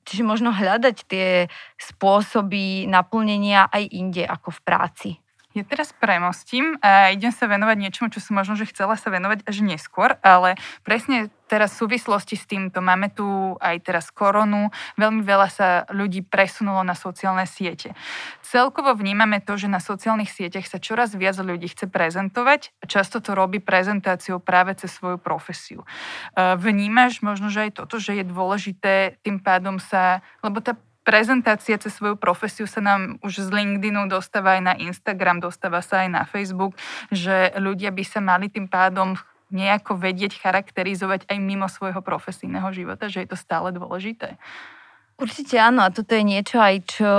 čiže 0.05 0.21
možno 0.21 0.53
hľadať 0.53 0.97
tie 1.09 1.49
spôsoby 1.81 2.85
naplnenia 2.93 3.73
aj 3.73 3.89
inde 3.89 4.29
ako 4.29 4.53
v 4.53 4.61
práci. 4.61 5.11
Ja 5.57 5.65
teraz 5.65 5.89
premostím 5.97 6.77
a 6.85 7.09
idem 7.17 7.33
sa 7.33 7.49
venovať 7.49 7.77
niečomu, 7.81 8.13
čo 8.13 8.21
som 8.21 8.37
možno, 8.37 8.61
že 8.61 8.69
chcela 8.69 8.93
sa 9.01 9.09
venovať 9.09 9.41
až 9.49 9.65
neskôr, 9.65 10.21
ale 10.21 10.61
presne 10.85 11.33
teraz 11.49 11.73
v 11.73 11.89
súvislosti 11.89 12.37
s 12.37 12.45
týmto 12.45 12.85
máme 12.85 13.09
tu 13.09 13.57
aj 13.57 13.81
teraz 13.81 14.13
koronu, 14.13 14.69
veľmi 15.01 15.25
veľa 15.25 15.49
sa 15.49 15.69
ľudí 15.89 16.29
presunulo 16.29 16.85
na 16.85 16.93
sociálne 16.93 17.49
siete. 17.49 17.97
Celkovo 18.45 18.93
vnímame 18.93 19.41
to, 19.41 19.57
že 19.57 19.73
na 19.73 19.81
sociálnych 19.81 20.29
sieťach 20.29 20.69
sa 20.69 20.77
čoraz 20.77 21.17
viac 21.17 21.41
ľudí 21.41 21.73
chce 21.73 21.89
prezentovať 21.89 22.77
a 22.83 22.85
často 22.85 23.25
to 23.25 23.33
robí 23.33 23.57
prezentáciou 23.57 24.37
práve 24.37 24.77
cez 24.77 24.93
svoju 24.93 25.17
profesiu. 25.17 25.89
Vnímaš 26.37 27.25
možno, 27.25 27.49
že 27.49 27.71
aj 27.71 27.81
toto, 27.81 27.97
že 27.97 28.13
je 28.13 28.29
dôležité 28.29 29.17
tým 29.25 29.41
pádom 29.41 29.81
sa, 29.81 30.21
lebo 30.45 30.61
tá 30.61 30.77
prezentácia 31.07 31.79
cez 31.79 31.95
svoju 31.95 32.19
profesiu 32.19 32.67
sa 32.67 32.83
nám 32.83 33.23
už 33.23 33.47
z 33.47 33.49
LinkedInu 33.55 34.11
dostáva 34.11 34.59
aj 34.59 34.63
na 34.67 34.75
Instagram, 34.75 35.39
dostáva 35.39 35.79
sa 35.79 36.03
aj 36.03 36.09
na 36.11 36.23
Facebook, 36.27 36.75
že 37.15 37.55
ľudia 37.55 37.95
by 37.95 38.03
sa 38.03 38.19
mali 38.19 38.51
tým 38.51 38.67
pádom 38.67 39.15
nejako 39.55 39.95
vedieť 40.03 40.43
charakterizovať 40.43 41.31
aj 41.31 41.39
mimo 41.39 41.71
svojho 41.71 42.03
profesijného 42.03 42.67
života, 42.75 43.07
že 43.07 43.23
je 43.23 43.31
to 43.31 43.39
stále 43.39 43.71
dôležité. 43.71 44.35
Určite 45.17 45.57
áno 45.63 45.87
a 45.87 45.95
toto 45.95 46.19
je 46.19 46.27
niečo 46.27 46.59
aj, 46.59 46.75
čo, 46.91 47.15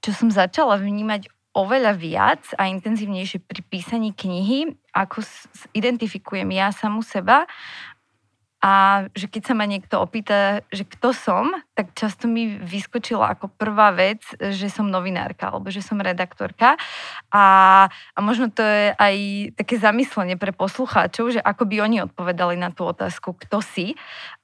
čo 0.00 0.10
som 0.16 0.32
začala 0.32 0.80
vnímať 0.80 1.28
oveľa 1.52 1.92
viac 1.98 2.42
a 2.54 2.70
intenzívnejšie 2.70 3.42
pri 3.42 3.60
písaní 3.66 4.14
knihy, 4.14 4.72
ako 4.94 5.20
identifikujem 5.74 6.48
ja 6.54 6.70
samu 6.70 7.02
seba 7.02 7.44
a 8.58 9.06
že 9.14 9.30
keď 9.30 9.42
sa 9.46 9.54
ma 9.54 9.70
niekto 9.70 10.02
opýta, 10.02 10.66
že 10.74 10.82
kto 10.82 11.14
som, 11.14 11.54
tak 11.78 11.94
často 11.94 12.26
mi 12.26 12.58
vyskočilo 12.58 13.22
ako 13.22 13.54
prvá 13.54 13.94
vec, 13.94 14.18
že 14.34 14.66
som 14.66 14.90
novinárka 14.90 15.54
alebo 15.54 15.70
že 15.70 15.78
som 15.78 16.02
redaktorka. 16.02 16.74
A, 17.30 17.46
a 17.86 18.18
možno 18.18 18.50
to 18.50 18.66
je 18.66 18.90
aj 18.98 19.16
také 19.54 19.78
zamyslenie 19.78 20.34
pre 20.34 20.50
poslucháčov, 20.50 21.38
že 21.38 21.40
ako 21.42 21.70
by 21.70 21.86
oni 21.86 21.96
odpovedali 22.10 22.58
na 22.58 22.74
tú 22.74 22.82
otázku, 22.90 23.38
kto 23.38 23.62
si. 23.62 23.94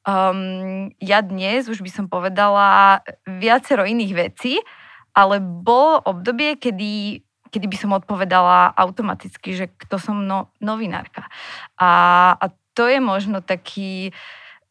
Um, 0.07 0.95
ja 1.03 1.19
dnes 1.19 1.67
už 1.67 1.83
by 1.83 1.91
som 1.91 2.07
povedala 2.07 3.03
viacero 3.27 3.83
iných 3.83 4.13
vecí, 4.15 4.63
ale 5.11 5.43
bolo 5.43 5.99
obdobie, 6.07 6.55
kedy 6.55 7.23
kedy 7.55 7.71
by 7.71 7.79
som 7.79 7.95
odpovedala 7.95 8.75
automaticky, 8.75 9.55
že 9.55 9.71
kto 9.71 10.03
som 10.03 10.27
no, 10.27 10.51
novinárka. 10.59 11.31
A, 11.79 11.91
a 12.35 12.51
to 12.75 12.91
je 12.91 12.99
možno 12.99 13.41
taký... 13.41 14.11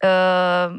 Uh, 0.04 0.76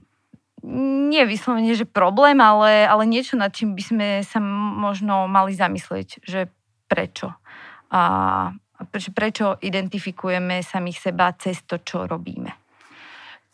nie 0.65 1.21
vyslovene, 1.29 1.77
že 1.77 1.85
problém, 1.85 2.41
ale, 2.41 2.89
ale 2.89 3.05
niečo, 3.05 3.37
nad 3.37 3.53
čím 3.53 3.77
by 3.77 3.83
sme 3.85 4.07
sa 4.25 4.41
možno 4.41 5.29
mali 5.29 5.53
zamyslieť, 5.53 6.25
že 6.25 6.49
prečo. 6.89 7.29
A, 7.93 8.49
prečo, 8.89 9.13
prečo 9.13 9.45
identifikujeme 9.61 10.65
samých 10.65 10.97
seba 11.09 11.29
cez 11.37 11.61
to, 11.69 11.77
čo 11.77 12.09
robíme. 12.09 12.49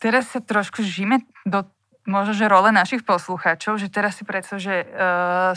Teraz 0.00 0.32
sa 0.32 0.40
trošku 0.40 0.80
žijeme 0.80 1.22
do 1.44 1.68
možno, 2.08 2.34
že 2.34 2.50
role 2.50 2.74
našich 2.74 3.06
poslucháčov, 3.06 3.78
že 3.78 3.86
teraz 3.86 4.18
si 4.18 4.26
predstav, 4.26 4.58
že 4.58 4.82
uh, 4.82 5.54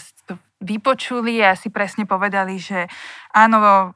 vypočuli 0.61 1.41
a 1.41 1.57
si 1.57 1.73
presne 1.73 2.05
povedali, 2.05 2.61
že 2.61 2.85
áno, 3.33 3.95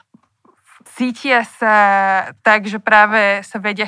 cítia 0.95 1.45
sa 1.45 1.75
tak, 2.41 2.65
že 2.65 2.79
práve 2.79 3.43
sa 3.45 3.59
vedia 3.59 3.85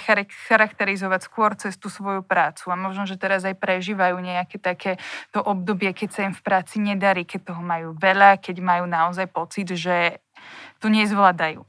charakterizovať 0.48 1.20
skôr 1.26 1.54
cez 1.58 1.78
tú 1.78 1.88
svoju 1.88 2.22
prácu. 2.26 2.70
A 2.70 2.76
možno, 2.76 3.10
že 3.10 3.18
teraz 3.18 3.46
aj 3.46 3.58
prežívajú 3.58 4.18
nejaké 4.20 4.58
také 4.62 5.02
to 5.34 5.42
obdobie, 5.42 5.92
keď 5.92 6.10
sa 6.10 6.22
im 6.28 6.34
v 6.36 6.42
práci 6.44 6.78
nedarí, 6.82 7.26
keď 7.26 7.54
toho 7.54 7.62
majú 7.64 7.98
veľa, 7.98 8.38
keď 8.38 8.58
majú 8.62 8.86
naozaj 8.90 9.28
pocit, 9.30 9.74
že 9.74 10.22
to 10.82 10.90
nezvládajú. 10.90 11.62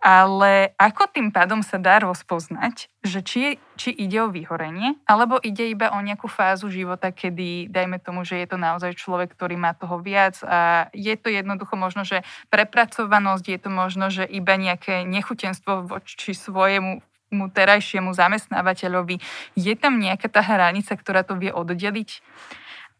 Ale 0.00 0.72
ako 0.80 1.12
tým 1.12 1.28
pádom 1.28 1.60
sa 1.60 1.76
dá 1.76 2.00
rozpoznať, 2.00 2.88
že 3.04 3.20
či, 3.20 3.60
či 3.76 3.92
ide 3.92 4.24
o 4.24 4.32
vyhorenie, 4.32 4.96
alebo 5.04 5.36
ide 5.36 5.68
iba 5.68 5.92
o 5.92 6.00
nejakú 6.00 6.24
fázu 6.24 6.72
života, 6.72 7.12
kedy, 7.12 7.68
dajme 7.68 8.00
tomu, 8.00 8.24
že 8.24 8.40
je 8.40 8.48
to 8.48 8.56
naozaj 8.56 8.96
človek, 8.96 9.36
ktorý 9.36 9.60
má 9.60 9.76
toho 9.76 10.00
viac 10.00 10.40
a 10.44 10.88
je 10.96 11.12
to 11.20 11.28
jednoducho 11.28 11.76
možno, 11.76 12.08
že 12.08 12.24
prepracovanosť, 12.48 13.44
je 13.44 13.58
to 13.60 13.70
možno, 13.70 14.08
že 14.08 14.24
iba 14.24 14.56
nejaké 14.56 15.04
nechutenstvo 15.04 15.84
voči 15.84 16.32
svojemu 16.32 17.04
mu 17.34 17.50
terajšiemu 17.50 18.14
zamestnávateľovi. 18.14 19.18
Je 19.58 19.74
tam 19.74 19.98
nejaká 19.98 20.30
tá 20.30 20.40
hranica, 20.40 20.94
ktorá 20.94 21.26
to 21.26 21.34
vie 21.34 21.50
oddeliť? 21.50 22.22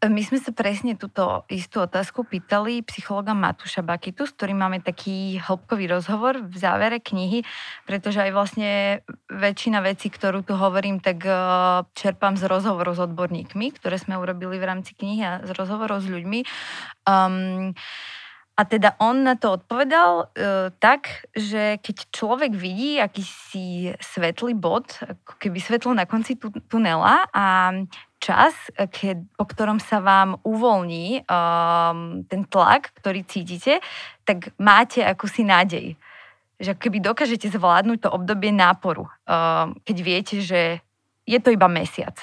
My 0.04 0.20
sme 0.20 0.36
sa 0.36 0.52
presne 0.52 1.00
túto 1.00 1.48
istú 1.48 1.80
otázku 1.80 2.28
pýtali 2.28 2.84
psychologa 2.84 3.32
Matúša 3.32 3.80
Bakitu, 3.80 4.28
s 4.28 4.36
ktorým 4.36 4.60
máme 4.60 4.84
taký 4.84 5.40
hĺbkový 5.40 5.88
rozhovor 5.88 6.44
v 6.44 6.56
závere 6.60 7.00
knihy, 7.00 7.40
pretože 7.88 8.20
aj 8.20 8.30
vlastne 8.36 9.00
väčšina 9.32 9.80
vecí, 9.80 10.12
ktorú 10.12 10.44
tu 10.44 10.60
hovorím, 10.60 11.00
tak 11.00 11.24
e, 11.24 11.32
čerpám 11.96 12.36
z 12.36 12.44
rozhovorov 12.44 13.00
s 13.00 13.04
odborníkmi, 13.06 13.80
ktoré 13.80 13.96
sme 13.96 14.20
urobili 14.20 14.60
v 14.60 14.68
rámci 14.68 14.92
knihy 14.92 15.22
a 15.24 15.32
z 15.40 15.50
rozhovorov 15.56 16.04
s 16.04 16.08
ľuďmi. 16.12 16.40
Um, 17.08 17.72
a 18.54 18.62
teda 18.62 18.94
on 19.02 19.26
na 19.26 19.34
to 19.34 19.58
odpovedal 19.58 20.30
e, 20.30 20.70
tak, 20.78 21.26
že 21.34 21.82
keď 21.82 21.96
človek 22.14 22.52
vidí 22.54 23.02
akýsi 23.02 23.98
svetlý 23.98 24.54
bod, 24.54 24.94
ako 25.02 25.34
keby 25.42 25.58
svetlo 25.58 25.90
na 25.90 26.06
konci 26.06 26.38
tu, 26.38 26.54
tunela 26.70 27.26
a 27.34 27.74
čas, 28.24 28.56
keď, 28.72 29.36
po 29.36 29.44
ktorom 29.44 29.76
sa 29.76 30.00
vám 30.00 30.40
uvoľní 30.40 31.28
um, 31.28 32.24
ten 32.24 32.48
tlak, 32.48 32.96
ktorý 32.96 33.20
cítite, 33.28 33.84
tak 34.24 34.56
máte 34.56 35.04
akúsi 35.04 35.44
nádej. 35.44 36.00
Že 36.56 36.72
keby 36.80 37.04
dokážete 37.04 37.52
zvládnuť 37.52 38.08
to 38.08 38.08
obdobie 38.08 38.48
náporu, 38.48 39.04
um, 39.04 39.76
keď 39.84 39.96
viete, 40.00 40.36
že 40.40 40.80
je 41.28 41.38
to 41.40 41.52
iba 41.52 41.68
mesiac. 41.68 42.16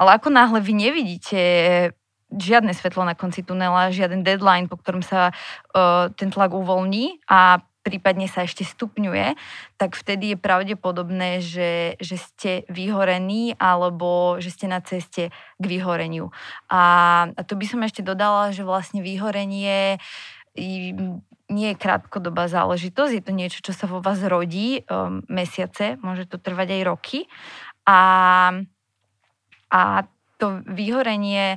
Ale 0.00 0.16
ako 0.16 0.32
náhle 0.32 0.64
vy 0.64 0.72
nevidíte 0.72 1.40
žiadne 2.32 2.72
svetlo 2.72 3.04
na 3.04 3.16
konci 3.16 3.44
tunela, 3.44 3.92
žiaden 3.92 4.24
deadline, 4.24 4.68
po 4.68 4.80
ktorom 4.80 5.04
sa 5.04 5.32
uh, 5.32 6.08
ten 6.16 6.32
tlak 6.32 6.56
uvoľní 6.56 7.20
a 7.28 7.60
prípadne 7.82 8.28
sa 8.28 8.44
ešte 8.44 8.66
stupňuje, 8.66 9.38
tak 9.80 9.96
vtedy 9.96 10.34
je 10.34 10.38
pravdepodobné, 10.38 11.40
že, 11.40 11.96
že 12.02 12.16
ste 12.18 12.52
vyhorení 12.68 13.56
alebo 13.56 14.36
že 14.42 14.52
ste 14.52 14.66
na 14.68 14.82
ceste 14.84 15.30
k 15.32 15.64
vyhoreniu. 15.64 16.34
A, 16.68 16.82
a 17.32 17.40
to 17.46 17.56
by 17.56 17.64
som 17.64 17.80
ešte 17.86 18.04
dodala, 18.04 18.52
že 18.52 18.66
vlastne 18.66 19.00
vyhorenie 19.00 20.02
nie 21.48 21.68
je 21.72 21.80
krátkodobá 21.80 22.50
záležitosť, 22.50 23.12
je 23.14 23.24
to 23.24 23.32
niečo, 23.32 23.58
čo 23.64 23.72
sa 23.72 23.88
vo 23.88 24.02
vás 24.02 24.20
rodí 24.20 24.84
um, 24.84 25.24
mesiace, 25.30 25.96
môže 26.02 26.28
to 26.28 26.36
trvať 26.36 26.76
aj 26.76 26.82
roky. 26.84 27.18
A, 27.88 28.00
a 29.72 29.80
to 30.36 30.60
vyhorenie 30.68 31.56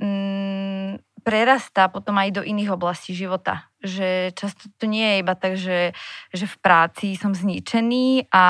mm, 0.00 0.98
prerastá 1.28 1.92
potom 1.92 2.16
aj 2.16 2.40
do 2.40 2.40
iných 2.40 2.72
oblastí 2.72 3.12
života. 3.12 3.68
Že 3.84 4.32
často 4.32 4.72
to 4.80 4.88
nie 4.88 5.04
je 5.04 5.16
iba 5.20 5.34
tak, 5.36 5.60
že, 5.60 5.92
že 6.32 6.48
v 6.48 6.56
práci 6.64 7.20
som 7.20 7.36
zničený 7.36 8.32
a, 8.32 8.44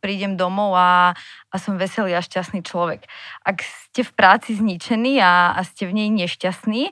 prídem 0.00 0.40
domov 0.40 0.72
a, 0.72 1.12
a 1.52 1.56
som 1.60 1.76
veselý 1.76 2.16
a 2.16 2.24
šťastný 2.24 2.64
človek. 2.64 3.04
Ak 3.44 3.60
ste 3.60 4.02
v 4.02 4.12
práci 4.16 4.56
zničení 4.56 5.20
a, 5.20 5.52
a 5.52 5.60
ste 5.68 5.84
v 5.84 5.94
nej 6.00 6.08
nešťastní, 6.08 6.88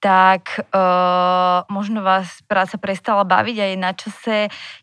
tak 0.00 0.58
uh, 0.58 1.62
možno 1.68 2.00
vás 2.00 2.40
práca 2.48 2.80
prestala 2.80 3.22
baviť 3.22 3.56
a 3.60 3.64
je 3.68 3.76
na 3.76 3.92
čase 3.92 4.36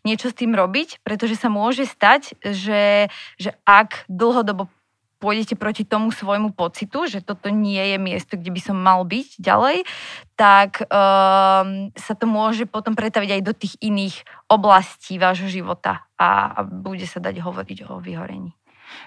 niečo 0.06 0.30
s 0.30 0.38
tým 0.38 0.54
robiť, 0.54 1.02
pretože 1.02 1.34
sa 1.34 1.50
môže 1.50 1.84
stať, 1.90 2.38
že, 2.42 3.10
že 3.36 3.50
ak 3.66 4.06
dlhodobo 4.06 4.70
pôjdete 5.18 5.58
proti 5.58 5.82
tomu 5.82 6.14
svojmu 6.14 6.54
pocitu, 6.54 7.10
že 7.10 7.20
toto 7.22 7.50
nie 7.50 7.82
je 7.82 7.98
miesto, 7.98 8.38
kde 8.38 8.54
by 8.54 8.60
som 8.62 8.78
mal 8.78 9.02
byť 9.02 9.42
ďalej, 9.42 9.82
tak 10.38 10.86
um, 10.86 11.90
sa 11.98 12.14
to 12.14 12.24
môže 12.30 12.64
potom 12.70 12.94
pretaviť 12.94 13.30
aj 13.38 13.42
do 13.42 13.52
tých 13.54 13.74
iných 13.82 14.22
oblastí 14.46 15.18
vášho 15.18 15.50
života 15.50 16.06
a, 16.14 16.54
a 16.54 16.60
bude 16.62 17.04
sa 17.04 17.18
dať 17.18 17.42
hovoriť 17.42 17.78
o 17.90 17.98
vyhorení. 17.98 18.54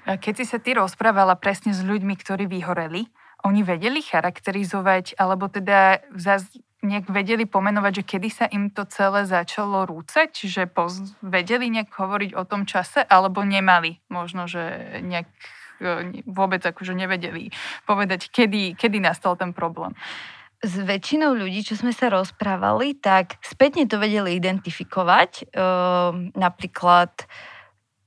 Keď 0.06 0.34
si 0.38 0.46
sa 0.46 0.62
ty 0.62 0.78
rozprávala 0.78 1.34
presne 1.40 1.74
s 1.74 1.82
ľuďmi, 1.82 2.14
ktorí 2.14 2.46
vyhoreli, 2.46 3.10
oni 3.42 3.66
vedeli 3.66 4.06
charakterizovať, 4.06 5.18
alebo 5.18 5.50
teda 5.50 6.06
zaz 6.14 6.46
nejak 6.82 7.14
vedeli 7.14 7.46
pomenovať, 7.46 8.02
že 8.02 8.04
kedy 8.18 8.30
sa 8.30 8.46
im 8.50 8.74
to 8.74 8.90
celé 8.90 9.30
začalo 9.30 9.86
rúcať, 9.86 10.34
čiže 10.34 10.66
poz- 10.66 11.14
vedeli 11.22 11.70
nejak 11.70 11.94
hovoriť 11.94 12.32
o 12.34 12.44
tom 12.46 12.66
čase, 12.66 13.06
alebo 13.06 13.46
nemali 13.46 14.02
možno, 14.10 14.50
že 14.50 14.98
nejak 15.06 15.30
e, 15.30 15.38
vôbec 16.30 16.62
akože 16.62 16.94
nevedeli 16.94 17.50
povedať, 17.90 18.30
kedy, 18.30 18.78
kedy 18.78 19.02
nastal 19.02 19.36
ten 19.36 19.52
problém. 19.52 19.92
S 20.62 20.78
väčšinou 20.78 21.34
ľudí, 21.34 21.66
čo 21.66 21.74
sme 21.74 21.90
sa 21.90 22.14
rozprávali, 22.14 22.94
tak 22.94 23.42
spätne 23.42 23.90
to 23.90 23.98
vedeli 23.98 24.38
identifikovať. 24.38 25.32
E, 25.42 25.44
napríklad 26.38 27.10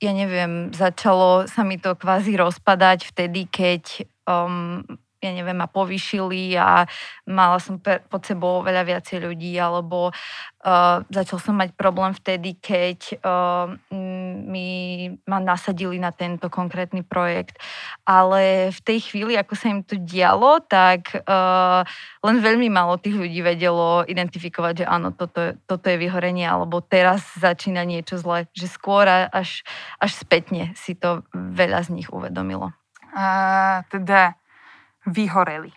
ja 0.02 0.12
neviem, 0.12 0.74
začalo 0.74 1.48
sa 1.48 1.64
mi 1.64 1.80
to 1.80 1.96
kvázi 1.96 2.36
rozpadať 2.36 3.08
vtedy, 3.14 3.48
keď 3.48 4.04
um, 4.28 4.84
ja 5.24 5.32
neviem, 5.32 5.56
ma 5.56 5.64
povyšili 5.64 6.52
a 6.60 6.84
mala 7.24 7.56
som 7.56 7.80
pod 7.82 8.22
sebou 8.22 8.60
veľa 8.60 8.84
viacej 8.84 9.24
ľudí, 9.24 9.56
alebo 9.56 10.12
uh, 10.12 11.00
začal 11.08 11.40
som 11.40 11.56
mať 11.56 11.72
problém 11.72 12.12
vtedy, 12.12 12.60
keď 12.60 13.18
uh, 13.24 13.72
mi 14.44 15.08
ma 15.24 15.40
nasadili 15.40 15.96
na 15.96 16.12
tento 16.12 16.52
konkrétny 16.52 17.00
projekt. 17.00 17.56
Ale 18.04 18.68
v 18.68 18.80
tej 18.84 18.98
chvíli, 19.08 19.40
ako 19.40 19.54
sa 19.56 19.72
im 19.72 19.80
to 19.80 19.96
dialo, 19.96 20.60
tak 20.64 21.24
uh, 21.24 21.80
len 22.20 22.36
veľmi 22.44 22.68
málo 22.68 23.00
tých 23.00 23.16
ľudí 23.16 23.40
vedelo 23.40 24.04
identifikovať, 24.04 24.84
že 24.84 24.86
áno, 24.86 25.16
toto, 25.16 25.56
toto 25.64 25.86
je 25.88 25.96
vyhorenie, 25.96 26.44
alebo 26.44 26.84
teraz 26.84 27.24
začína 27.40 27.88
niečo 27.88 28.20
zle. 28.20 28.44
Že 28.52 28.66
skôr 28.68 29.08
až, 29.08 29.64
až 30.00 30.10
spätne 30.12 30.76
si 30.76 30.92
to 30.92 31.24
veľa 31.32 31.88
z 31.88 31.96
nich 31.96 32.08
uvedomilo. 32.12 32.72
A 33.14 33.86
teda 33.88 34.34
vyhoreli. 35.06 35.72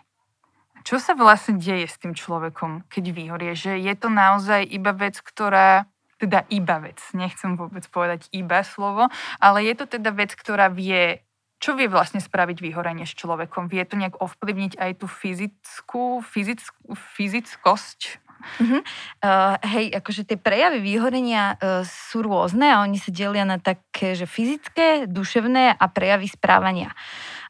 Čo 0.86 0.96
sa 1.02 1.12
vlastne 1.12 1.60
deje 1.60 1.84
s 1.84 2.00
tým 2.00 2.16
človekom, 2.16 2.88
keď 2.88 3.04
vyhorie? 3.12 3.52
Že 3.52 3.76
je 3.82 3.94
to 3.98 4.08
naozaj 4.08 4.64
iba 4.64 4.94
vec, 4.96 5.20
ktorá 5.20 5.84
teda 6.18 6.48
iba 6.50 6.82
vec, 6.82 6.98
nechcem 7.14 7.54
vôbec 7.54 7.86
povedať 7.86 8.26
iba 8.34 8.66
slovo, 8.66 9.06
ale 9.38 9.58
je 9.62 9.74
to 9.78 9.86
teda 9.86 10.10
vec, 10.10 10.34
ktorá 10.34 10.66
vie, 10.66 11.22
čo 11.62 11.78
vie 11.78 11.86
vlastne 11.86 12.18
spraviť 12.18 12.58
vyhorenie 12.58 13.06
s 13.06 13.14
človekom? 13.14 13.70
Vie 13.70 13.86
to 13.86 13.94
nejak 13.94 14.18
ovplyvniť 14.18 14.82
aj 14.82 14.92
tú 14.98 15.06
fyzickú, 15.06 16.26
fyzickú 16.26 16.94
fyzickosť 16.94 18.28
Uh-huh. 18.38 18.80
Uh, 19.18 19.58
hej, 19.66 19.90
akože 19.98 20.22
tie 20.22 20.38
prejavy 20.38 20.78
vyhorenia 20.78 21.58
uh, 21.58 21.82
sú 21.82 22.22
rôzne 22.22 22.70
a 22.70 22.86
oni 22.86 22.94
sa 22.94 23.10
delia 23.10 23.42
na 23.42 23.58
také, 23.58 24.14
že 24.14 24.30
fyzické, 24.30 25.10
duševné 25.10 25.74
a 25.74 25.84
prejavy 25.90 26.30
správania. 26.30 26.94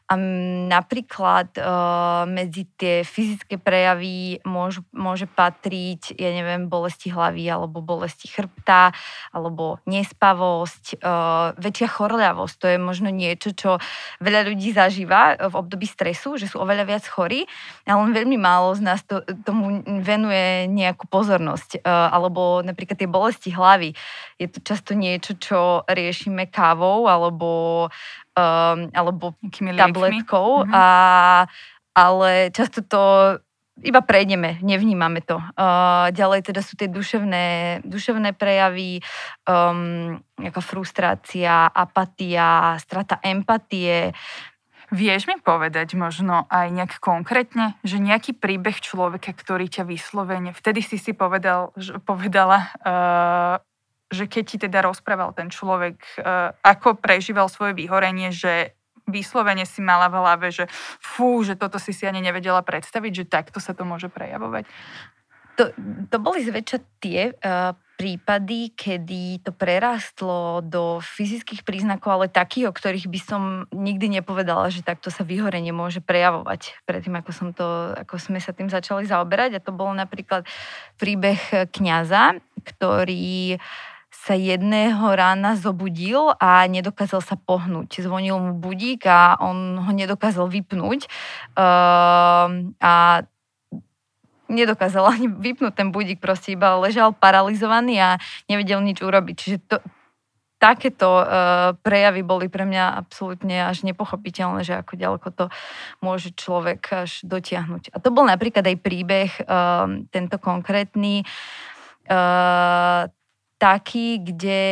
A 0.09 0.17
napríklad 0.73 1.53
uh, 1.61 2.25
medzi 2.25 2.65
tie 2.81 3.05
fyzické 3.05 3.61
prejavy 3.61 4.41
môžu, 4.41 4.81
môže 4.89 5.29
patriť, 5.29 6.17
ja 6.17 6.33
neviem, 6.33 6.65
bolesti 6.65 7.13
hlavy 7.13 7.45
alebo 7.45 7.85
bolesti 7.85 8.25
chrbta 8.25 8.97
alebo 9.37 9.85
nespavosť, 9.85 11.05
uh, 11.05 11.53
väčšia 11.61 11.89
chorľavosť. 11.93 12.55
To 12.57 12.67
je 12.73 12.79
možno 12.81 13.13
niečo, 13.13 13.53
čo 13.53 13.71
veľa 14.25 14.49
ľudí 14.49 14.73
zažíva 14.73 15.37
v 15.45 15.55
období 15.55 15.85
stresu, 15.85 16.41
že 16.41 16.49
sú 16.49 16.57
oveľa 16.65 16.89
viac 16.89 17.05
chorí, 17.05 17.45
ale 17.85 18.09
len 18.09 18.17
veľmi 18.17 18.41
málo 18.41 18.73
z 18.73 18.81
nás 18.81 19.05
to, 19.05 19.21
tomu 19.45 19.85
venuje 20.01 20.73
nejakú 20.73 21.05
pozornosť. 21.05 21.85
Uh, 21.85 22.09
alebo 22.17 22.65
napríklad 22.65 22.97
tie 22.97 23.13
bolesti 23.13 23.53
hlavy. 23.53 23.93
Je 24.41 24.49
to 24.49 24.65
často 24.65 24.97
niečo, 24.97 25.37
čo 25.37 25.85
riešime 25.85 26.49
kávou 26.49 27.05
alebo 27.13 27.93
um, 28.39 28.87
alebo 28.95 29.35
tabletkou, 29.51 30.63
mm-hmm. 30.63 30.75
a, 30.75 30.87
ale 31.99 32.55
často 32.55 32.87
to 32.87 33.03
iba 33.83 34.03
prejdeme, 34.03 34.59
nevnímame 34.63 35.23
to. 35.23 35.39
Uh, 35.55 36.11
ďalej 36.11 36.51
teda 36.51 36.61
sú 36.67 36.75
tie 36.75 36.91
duševné, 36.91 37.79
duševné 37.87 38.35
prejavy, 38.35 38.99
um, 39.47 40.19
nejaká 40.39 40.59
frustrácia, 40.59 41.71
apatia, 41.71 42.75
strata 42.83 43.23
empatie. 43.23 44.11
Vieš 44.89 45.29
mi 45.29 45.37
povedať 45.39 45.95
možno 45.95 46.49
aj 46.49 46.75
nejak 46.75 46.99
konkrétne, 46.99 47.77
že 47.85 48.01
nejaký 48.01 48.35
príbeh 48.35 48.81
človeka, 48.81 49.37
ktorý 49.37 49.69
ťa 49.69 49.85
vyslovene, 49.85 50.51
vtedy 50.57 50.81
si 50.81 50.97
si 50.97 51.13
povedal, 51.15 51.71
že, 51.77 52.01
povedala, 52.03 52.73
uh, 52.83 53.63
že 54.09 54.25
keď 54.25 54.45
ti 54.45 54.57
teda 54.57 54.81
rozprával 54.81 55.37
ten 55.37 55.53
človek, 55.53 56.01
e, 56.01 56.25
ako 56.65 56.97
prežíval 56.97 57.53
svoje 57.53 57.77
vyhorenie, 57.77 58.33
že 58.33 58.73
vyslovene 59.09 59.65
si 59.65 59.81
mala 59.81 60.13
v 60.13 60.21
hlave, 60.21 60.49
že 60.53 60.65
fú, 61.01 61.41
že 61.41 61.57
toto 61.57 61.81
si 61.81 61.97
si 61.97 62.05
ani 62.05 62.21
nevedela 62.21 62.61
predstaviť, 62.61 63.13
že 63.25 63.25
takto 63.25 63.59
sa 63.59 63.73
to 63.73 63.89
môže 63.89 64.13
prejavovať? 64.13 64.69
To, 65.59 65.75
to 66.07 66.17
boli 66.23 66.47
zväčša 66.47 66.79
tie 67.03 67.35
uh, 67.35 67.75
prípady, 67.99 68.71
kedy 68.79 69.43
to 69.43 69.51
prerastlo 69.51 70.63
do 70.63 71.03
fyzických 71.03 71.67
príznakov, 71.67 72.15
ale 72.15 72.27
takých, 72.31 72.71
o 72.71 72.77
ktorých 72.77 73.11
by 73.11 73.19
som 73.19 73.43
nikdy 73.75 74.23
nepovedala, 74.23 74.71
že 74.71 74.87
takto 74.87 75.11
sa 75.11 75.27
vyhorenie 75.27 75.75
môže 75.75 75.99
prejavovať. 75.99 76.79
Predtým, 76.87 77.19
ako, 77.19 77.31
som 77.35 77.49
to, 77.51 77.91
ako 77.99 78.23
sme 78.23 78.39
sa 78.39 78.55
tým 78.55 78.71
začali 78.71 79.03
zaoberať. 79.03 79.59
A 79.59 79.65
to 79.65 79.75
bol 79.75 79.91
napríklad 79.91 80.47
príbeh 80.95 81.67
kňaza, 81.75 82.39
ktorý 82.63 83.59
uh, 83.59 83.63
sa 84.29 84.37
jedného 84.37 85.01
rána 85.17 85.57
zobudil 85.57 86.37
a 86.37 86.69
nedokázal 86.69 87.25
sa 87.25 87.41
pohnúť. 87.41 88.05
Zvonil 88.05 88.37
mu 88.37 88.53
budík 88.61 89.09
a 89.09 89.41
on 89.41 89.81
ho 89.81 89.93
nedokázal 89.97 90.53
vypnúť. 90.53 91.09
Uh, 91.57 92.69
a 92.77 93.25
nedokázal 94.53 95.05
ani 95.17 95.33
vypnúť 95.33 95.73
ten 95.73 95.89
budík, 95.89 96.21
proste 96.21 96.53
iba 96.53 96.77
ležal 96.77 97.17
paralizovaný 97.17 97.97
a 98.01 98.11
nevedel 98.53 98.85
nič 98.85 99.01
urobiť. 99.01 99.35
Čiže 99.37 99.59
to, 99.65 99.77
takéto 100.59 101.09
uh, 101.23 101.73
prejavy 101.81 102.21
boli 102.27 102.51
pre 102.51 102.67
mňa 102.67 102.99
absolútne 102.99 103.65
až 103.65 103.87
nepochopiteľné, 103.87 104.67
že 104.67 104.75
ako 104.77 104.93
ďaleko 104.99 105.29
to 105.31 105.45
môže 106.03 106.35
človek 106.35 107.07
až 107.07 107.23
dotiahnuť. 107.25 107.95
A 107.95 107.97
to 108.03 108.11
bol 108.11 108.27
napríklad 108.27 108.67
aj 108.67 108.77
príbeh, 108.83 109.31
uh, 109.47 110.05
tento 110.11 110.37
konkrétny, 110.43 111.23
uh, 112.11 113.07
taký, 113.59 114.23
kde 114.23 114.63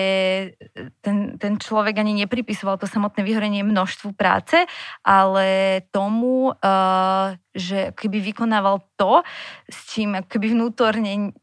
ten, 1.02 1.34
ten 1.36 1.58
človek 1.58 1.98
ani 1.98 2.24
nepripisoval 2.24 2.78
to 2.78 2.86
samotné 2.86 3.26
vyhorenie 3.26 3.66
množstvu 3.66 4.14
práce, 4.14 4.62
ale 5.02 5.46
tomu, 5.90 6.54
uh, 6.54 7.34
že 7.50 7.90
keby 7.98 8.22
vykonával 8.22 8.86
to, 8.94 9.26
s 9.66 9.90
čím 9.90 10.22
keby 10.30 10.54
vnútorne 10.54 11.34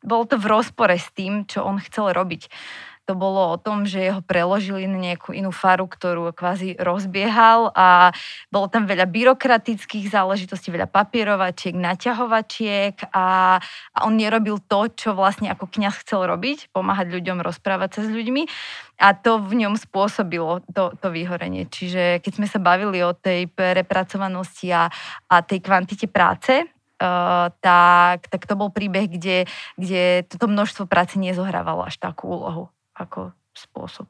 bolo 0.00 0.24
to 0.24 0.40
v 0.40 0.48
rozpore 0.48 0.96
s 0.96 1.12
tým, 1.12 1.44
čo 1.44 1.60
on 1.60 1.76
chcel 1.76 2.16
robiť 2.16 2.48
to 3.10 3.18
bolo 3.18 3.42
o 3.50 3.58
tom, 3.58 3.82
že 3.90 4.14
ho 4.14 4.22
preložili 4.22 4.86
na 4.86 4.94
nejakú 4.94 5.34
inú 5.34 5.50
faru, 5.50 5.90
ktorú 5.90 6.30
kvázi 6.30 6.78
rozbiehal 6.78 7.74
a 7.74 8.14
bolo 8.54 8.70
tam 8.70 8.86
veľa 8.86 9.10
byrokratických 9.10 10.14
záležitostí, 10.14 10.70
veľa 10.70 10.86
papierovačiek, 10.86 11.74
naťahovačiek 11.74 13.10
a, 13.10 13.58
a 13.58 13.98
on 14.06 14.14
nerobil 14.14 14.62
to, 14.62 14.86
čo 14.94 15.18
vlastne 15.18 15.50
ako 15.50 15.66
kňaz 15.66 16.06
chcel 16.06 16.22
robiť, 16.22 16.70
pomáhať 16.70 17.10
ľuďom, 17.10 17.42
rozprávať 17.42 17.98
sa 17.98 18.00
s 18.06 18.14
ľuďmi 18.14 18.46
a 19.02 19.10
to 19.18 19.42
v 19.42 19.66
ňom 19.66 19.74
spôsobilo 19.74 20.62
to, 20.70 20.94
to 21.02 21.10
vyhorenie. 21.10 21.66
Čiže 21.66 22.22
keď 22.22 22.32
sme 22.38 22.46
sa 22.46 22.62
bavili 22.62 23.02
o 23.02 23.10
tej 23.10 23.50
prepracovanosti 23.50 24.70
a, 24.70 24.86
a 25.26 25.42
tej 25.42 25.58
kvantite 25.58 26.06
práce, 26.06 26.62
Uh, 27.00 27.48
tak, 27.64 28.28
tak 28.28 28.44
to 28.44 28.60
bol 28.60 28.68
príbeh, 28.68 29.08
kde, 29.08 29.48
kde 29.80 30.20
toto 30.28 30.52
množstvo 30.52 30.84
práce 30.84 31.16
nezohrávalo 31.16 31.88
až 31.88 31.96
takú 31.96 32.28
úlohu 32.28 32.68
ako 33.00 33.32
spôsob. 33.56 34.06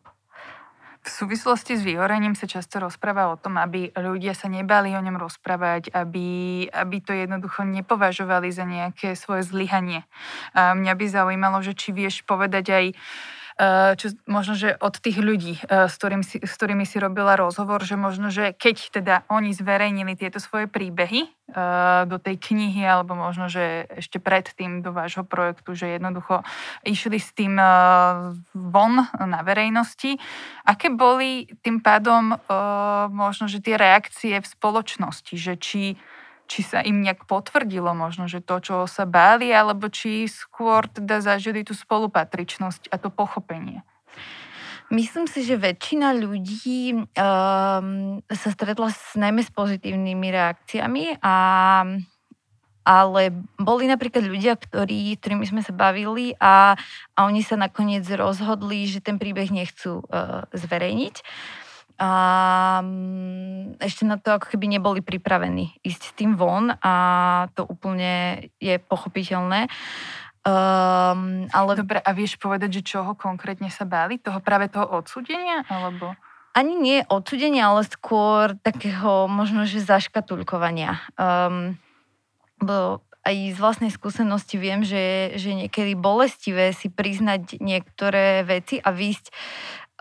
V 1.00 1.09
súvislosti 1.09 1.81
s 1.81 1.87
vyhorením 1.87 2.37
sa 2.37 2.44
často 2.44 2.76
rozpráva 2.76 3.33
o 3.33 3.40
tom, 3.40 3.57
aby 3.57 3.88
ľudia 3.96 4.37
sa 4.37 4.53
nebali 4.53 4.92
o 4.92 5.00
ňom 5.00 5.16
rozprávať, 5.16 5.88
aby, 5.96 6.68
aby 6.68 6.96
to 7.00 7.16
jednoducho 7.16 7.64
nepovažovali 7.64 8.53
za 8.53 8.68
nejaké 8.68 9.16
svoje 9.16 9.48
zlyhanie. 9.48 10.05
A 10.53 10.76
mňa 10.76 10.92
by 10.92 11.07
zaujímalo, 11.09 11.64
že 11.64 11.72
či 11.72 11.96
vieš 11.96 12.20
povedať 12.29 12.66
aj 12.68 12.85
Eh, 12.92 13.38
čo, 14.01 14.16
možno, 14.25 14.57
že 14.57 14.73
od 14.81 14.96
tých 14.96 15.20
ľudí, 15.20 15.61
eh, 15.68 15.85
s, 15.85 15.94
ktorým 16.01 16.25
si, 16.25 16.40
s 16.40 16.53
ktorými 16.57 16.88
si 16.88 16.96
robila 16.96 17.37
rozhovor, 17.37 17.85
že 17.85 18.01
možno, 18.01 18.33
že 18.33 18.57
keď 18.57 18.77
teda 18.88 19.14
oni 19.29 19.53
zverejnili 19.53 20.16
tieto 20.16 20.40
svoje 20.40 20.64
príbehy 20.64 21.29
eh, 21.29 22.03
do 22.09 22.16
tej 22.16 22.40
knihy, 22.40 22.81
alebo 22.88 23.12
možno, 23.12 23.53
že 23.53 23.85
ešte 23.92 24.16
predtým 24.16 24.81
do 24.81 24.96
vášho 24.96 25.29
projektu, 25.29 25.77
že 25.77 26.01
jednoducho 26.01 26.40
išli 26.88 27.20
s 27.20 27.37
tým 27.37 27.61
von 28.55 28.94
na 29.20 29.40
verejnosti, 29.44 30.16
aké 30.64 30.88
boli 30.88 31.51
tým 31.61 31.83
pádom 31.85 32.38
možno, 33.11 33.51
že 33.51 33.61
tie 33.61 33.77
reakcie 33.77 34.38
v 34.38 34.46
spoločnosti, 34.46 35.35
že 35.37 35.55
či 35.61 35.99
či 36.51 36.67
sa 36.67 36.83
im 36.83 37.07
nejak 37.07 37.31
potvrdilo 37.31 37.95
možno, 37.95 38.27
že 38.27 38.43
to, 38.43 38.59
čo 38.59 38.77
sa 38.91 39.07
báli, 39.07 39.55
alebo 39.55 39.87
či 39.87 40.27
skôr 40.27 40.91
teda 40.91 41.23
zažili 41.23 41.63
tú 41.63 41.79
spolupatričnosť 41.79 42.91
a 42.91 42.99
to 42.99 43.07
pochopenie. 43.15 43.87
Myslím 44.91 45.31
si, 45.31 45.47
že 45.47 45.55
väčšina 45.55 46.19
ľudí 46.19 46.99
um, 46.99 48.19
sa 48.27 48.49
stretla 48.51 48.91
s, 48.91 49.15
najmä 49.15 49.47
s 49.47 49.55
pozitívnymi 49.55 50.29
reakciami, 50.35 51.23
a, 51.23 51.37
ale 52.83 53.23
boli 53.55 53.87
napríklad 53.87 54.27
ľudia, 54.27 54.59
ktorí, 54.59 55.15
ktorými 55.15 55.47
sme 55.47 55.63
sa 55.63 55.71
bavili 55.71 56.35
a, 56.43 56.75
a 57.15 57.19
oni 57.31 57.47
sa 57.47 57.55
nakoniec 57.55 58.03
rozhodli, 58.11 58.91
že 58.91 58.99
ten 58.99 59.15
príbeh 59.23 59.55
nechcú 59.55 60.03
uh, 60.11 60.51
zverejniť. 60.51 61.23
A 62.01 62.11
mm, 62.81 63.77
ešte 63.77 64.09
na 64.09 64.17
to 64.17 64.41
ako 64.41 64.57
keby 64.57 64.73
neboli 64.73 65.05
pripravení 65.05 65.77
ísť 65.85 66.03
s 66.03 66.17
tým 66.17 66.33
von 66.33 66.73
a 66.81 66.95
to 67.53 67.69
úplne 67.69 68.49
je 68.57 68.81
pochopiteľné. 68.81 69.69
Um, 70.41 71.45
ale... 71.53 71.77
Dobre, 71.77 72.01
a 72.01 72.11
vieš 72.17 72.41
povedať, 72.41 72.81
že 72.81 72.97
čoho 72.97 73.13
konkrétne 73.13 73.69
sa 73.69 73.85
báli? 73.85 74.17
Toho 74.17 74.41
práve 74.41 74.73
toho 74.73 74.89
odsudenia? 74.89 75.69
Alebo... 75.69 76.17
Ani 76.57 76.75
nie 76.81 77.05
odsudenia, 77.07 77.69
ale 77.71 77.85
skôr 77.85 78.57
takého 78.65 79.29
možno, 79.29 79.69
že 79.69 79.85
zaškatulkovania. 79.85 80.99
Um, 81.15 81.77
bo 82.59 83.05
aj 83.21 83.37
z 83.53 83.59
vlastnej 83.61 83.93
skúsenosti 83.93 84.57
viem, 84.57 84.81
že, 84.81 85.37
že 85.37 85.53
niekedy 85.53 85.93
bolestivé 85.93 86.73
si 86.73 86.89
priznať 86.89 87.61
niektoré 87.61 88.41
veci 88.49 88.81
a 88.81 88.91
výjsť 88.91 89.27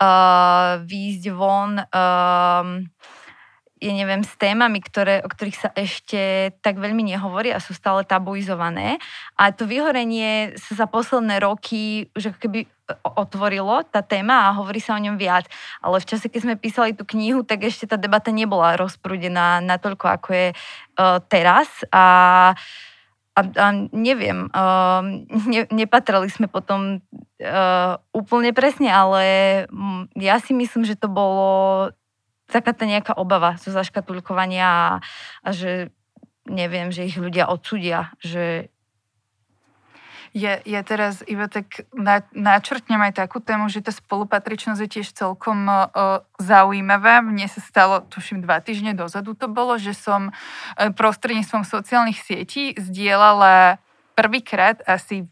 uh, 0.00 0.80
výjsť 0.82 1.24
von 1.36 1.78
um, 1.78 2.88
ja 3.80 3.96
neviem, 3.96 4.20
s 4.20 4.36
témami, 4.36 4.84
ktoré, 4.84 5.24
o 5.24 5.28
ktorých 5.32 5.56
sa 5.56 5.72
ešte 5.72 6.52
tak 6.60 6.76
veľmi 6.76 7.00
nehovorí 7.00 7.48
a 7.48 7.64
sú 7.64 7.72
stále 7.72 8.04
tabuizované. 8.04 9.00
A 9.40 9.56
to 9.56 9.64
vyhorenie 9.64 10.52
sa 10.60 10.84
za 10.84 10.86
posledné 10.86 11.40
roky 11.40 12.12
už 12.12 12.36
ako 12.36 12.38
keby 12.44 12.60
e, 12.60 12.68
otvorilo, 13.16 13.80
tá 13.88 14.04
téma 14.04 14.52
a 14.52 14.56
hovorí 14.60 14.84
sa 14.84 14.92
o 14.92 15.00
ňom 15.00 15.16
viac. 15.16 15.48
Ale 15.80 15.96
v 15.96 16.08
čase, 16.12 16.28
keď 16.28 16.40
sme 16.44 16.60
písali 16.60 16.92
tú 16.92 17.08
knihu, 17.08 17.40
tak 17.40 17.64
ešte 17.64 17.88
tá 17.88 17.96
debata 17.96 18.28
nebola 18.28 18.76
rozprúdená 18.76 19.64
natoľko, 19.64 20.06
ako 20.12 20.28
je 20.28 20.48
uh, 20.52 21.16
teraz. 21.24 21.80
A 21.88 22.04
uh, 22.52 22.89
a, 23.34 23.40
a 23.46 23.66
neviem, 23.94 24.50
uh, 24.50 25.02
ne, 25.52 25.66
nepatrali 25.70 26.28
sme 26.28 26.50
potom 26.50 26.98
uh, 26.98 27.94
úplne 28.10 28.50
presne, 28.50 28.90
ale 28.90 29.24
ja 30.18 30.36
si 30.42 30.52
myslím, 30.52 30.82
že 30.82 30.98
to 30.98 31.06
bolo 31.06 31.90
taká 32.50 32.74
tá 32.74 32.82
nejaká 32.82 33.14
obava 33.14 33.54
zo 33.62 33.70
zaškatulkovania 33.70 34.66
a, 34.66 34.88
a 35.46 35.48
že 35.54 35.94
neviem, 36.50 36.90
že 36.90 37.06
ich 37.06 37.14
ľudia 37.14 37.46
odsudia, 37.46 38.10
že 38.18 38.74
ja, 40.30 40.62
ja 40.62 40.80
teraz 40.86 41.26
iba 41.26 41.50
tak 41.50 41.90
na, 41.90 42.22
načrtnem 42.30 43.02
aj 43.10 43.18
takú 43.18 43.42
tému, 43.42 43.66
že 43.66 43.82
tá 43.82 43.90
spolupatričnosť 43.90 44.80
je 44.86 44.90
tiež 45.00 45.08
celkom 45.10 45.66
uh, 45.66 46.22
zaujímavá. 46.38 47.18
Mne 47.18 47.50
sa 47.50 47.58
stalo, 47.58 48.06
tuším, 48.06 48.46
dva 48.46 48.62
týždne 48.62 48.94
dozadu 48.94 49.34
to 49.34 49.50
bolo, 49.50 49.74
že 49.74 49.90
som 49.90 50.30
uh, 50.30 50.90
prostredníctvom 50.94 51.66
sociálnych 51.66 52.22
sietí 52.22 52.78
zdieľala 52.78 53.82
prvýkrát 54.14 54.84
asi 54.86 55.26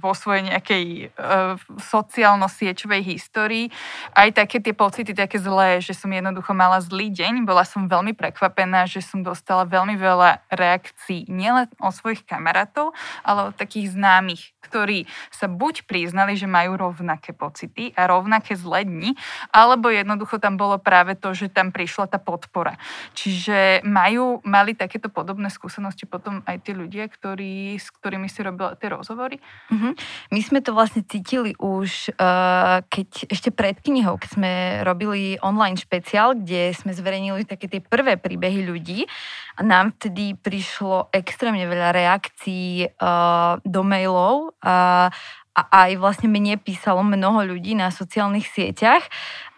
vo 0.00 0.12
svojej 0.16 0.50
nejakej 0.50 0.84
uh, 1.14 1.60
sociálno-sieťovej 1.78 3.02
histórii 3.06 3.70
aj 4.16 4.34
také 4.34 4.58
tie 4.58 4.74
pocity 4.74 5.12
také 5.12 5.36
zlé, 5.38 5.78
že 5.84 5.94
som 5.94 6.10
jednoducho 6.10 6.56
mala 6.56 6.80
zlý 6.82 7.12
deň. 7.12 7.44
Bola 7.44 7.62
som 7.62 7.86
veľmi 7.86 8.16
prekvapená, 8.16 8.88
že 8.88 9.04
som 9.04 9.20
dostala 9.20 9.68
veľmi 9.68 9.94
veľa 10.00 10.48
reakcií 10.50 11.28
nielen 11.30 11.68
od 11.78 11.92
svojich 11.92 12.24
kamarátov, 12.24 12.96
ale 13.22 13.52
od 13.52 13.54
takých 13.54 13.94
známych, 13.94 14.56
ktorí 14.64 15.06
sa 15.30 15.46
buď 15.46 15.86
priznali, 15.86 16.34
že 16.34 16.50
majú 16.50 16.74
rovnaké 16.80 17.36
pocity 17.36 17.92
a 17.94 18.08
rovnaké 18.08 18.56
zlé 18.56 18.88
dni, 18.88 19.14
alebo 19.52 19.92
jednoducho 19.92 20.40
tam 20.42 20.56
bolo 20.58 20.80
práve 20.80 21.14
to, 21.14 21.36
že 21.36 21.52
tam 21.52 21.70
prišla 21.70 22.10
tá 22.10 22.18
podpora. 22.18 22.80
Čiže 23.14 23.86
majú, 23.86 24.42
mali 24.42 24.74
takéto 24.74 25.12
podobné 25.12 25.52
skúsenosti 25.52 26.08
potom 26.08 26.42
aj 26.48 26.64
tí 26.64 26.72
ľudia, 26.74 27.06
ktorí, 27.06 27.76
s 27.76 27.92
ktorými 27.92 28.26
si 28.26 28.40
robila 28.42 28.74
tie 28.74 28.90
rozhovory 28.90 29.17
hovorí? 29.18 29.42
Uh-huh. 29.74 29.98
My 30.30 30.40
sme 30.46 30.62
to 30.62 30.70
vlastne 30.70 31.02
cítili 31.02 31.58
už, 31.58 32.14
uh, 32.14 32.86
keď 32.86 33.26
ešte 33.26 33.50
pred 33.50 33.74
knihou, 33.82 34.14
keď 34.14 34.30
sme 34.38 34.52
robili 34.86 35.34
online 35.42 35.74
špeciál, 35.74 36.38
kde 36.38 36.70
sme 36.70 36.94
zverejnili 36.94 37.42
také 37.42 37.66
tie 37.66 37.82
prvé 37.82 38.14
príbehy 38.14 38.62
ľudí 38.62 39.10
a 39.58 39.66
nám 39.66 39.98
vtedy 39.98 40.38
prišlo 40.38 41.10
extrémne 41.10 41.66
veľa 41.66 41.90
reakcií 41.90 42.94
uh, 42.94 43.58
do 43.66 43.82
mailov 43.82 44.54
a, 44.62 45.10
a 45.58 45.60
aj 45.90 45.98
vlastne 45.98 46.30
mne 46.30 46.54
písalo 46.62 47.02
mnoho 47.02 47.42
ľudí 47.42 47.74
na 47.74 47.90
sociálnych 47.90 48.46
sieťach 48.46 49.02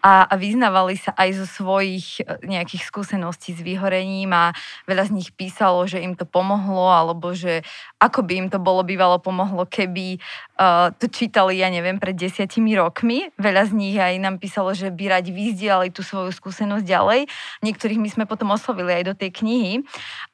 a, 0.01 0.25
vyznávali 0.33 0.97
sa 0.97 1.13
aj 1.13 1.29
zo 1.37 1.45
svojich 1.45 2.25
e, 2.25 2.49
nejakých 2.49 2.89
skúseností 2.89 3.53
s 3.53 3.61
vyhorením 3.61 4.33
a 4.33 4.49
veľa 4.89 5.07
z 5.07 5.11
nich 5.13 5.29
písalo, 5.29 5.85
že 5.85 6.01
im 6.01 6.17
to 6.17 6.25
pomohlo 6.25 6.89
alebo 6.89 7.37
že 7.37 7.61
ako 8.01 8.25
by 8.25 8.33
im 8.41 8.47
to 8.49 8.57
bolo 8.57 8.81
bývalo 8.81 9.21
pomohlo, 9.21 9.69
keby 9.69 10.17
uh, 10.57 10.89
to 10.97 11.05
čítali, 11.05 11.61
ja 11.61 11.69
neviem, 11.69 12.01
pred 12.01 12.17
desiatimi 12.17 12.73
rokmi. 12.73 13.29
Veľa 13.37 13.69
z 13.69 13.71
nich 13.77 13.93
aj 13.93 14.17
nám 14.17 14.41
písalo, 14.41 14.73
že 14.73 14.89
by 14.89 15.21
radi 15.21 15.29
vyzdielali 15.29 15.93
tú 15.93 16.01
svoju 16.01 16.33
skúsenosť 16.33 16.81
ďalej. 16.81 17.29
Niektorých 17.61 18.01
my 18.01 18.09
sme 18.09 18.25
potom 18.25 18.49
oslovili 18.49 18.97
aj 18.97 19.03
do 19.05 19.13
tej 19.13 19.29
knihy. 19.37 19.73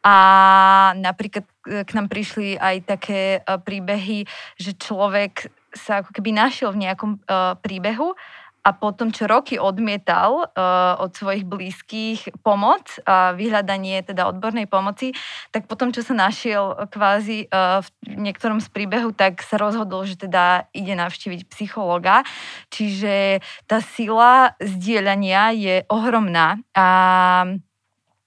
A 0.07 0.15
napríklad 0.95 1.43
e, 1.67 1.83
k 1.83 1.91
nám 1.91 2.07
prišli 2.07 2.55
aj 2.55 2.75
také 2.87 3.43
príbehy, 3.43 4.23
že 4.55 4.71
človek 4.79 5.51
sa 5.75 6.01
ako 6.01 6.15
keby 6.15 6.31
našiel 6.33 6.73
v 6.73 6.87
nejakom 6.87 7.21
uh, 7.27 7.53
príbehu 7.59 8.17
a 8.67 8.75
potom, 8.75 9.15
čo 9.15 9.31
roky 9.31 9.55
odmietal 9.55 10.51
uh, 10.51 10.99
od 10.99 11.15
svojich 11.15 11.47
blízkych 11.47 12.43
pomoc 12.43 12.99
a 13.07 13.31
vyhľadanie 13.31 14.03
teda 14.03 14.27
odbornej 14.27 14.67
pomoci, 14.67 15.15
tak 15.55 15.71
potom, 15.71 15.95
čo 15.95 16.03
sa 16.03 16.11
našiel 16.11 16.75
kvázi 16.91 17.47
uh, 17.47 17.79
v 17.79 17.87
niektorom 18.27 18.59
z 18.59 18.67
príbehu, 18.67 19.15
tak 19.15 19.39
sa 19.39 19.55
rozhodol, 19.55 20.03
že 20.03 20.19
teda 20.19 20.67
ide 20.75 20.99
navštíviť 20.99 21.47
psychologa. 21.47 22.27
Čiže 22.67 23.39
tá 23.71 23.79
sila 23.79 24.51
zdieľania 24.59 25.55
je 25.55 25.75
ohromná 25.87 26.59
a 26.75 26.87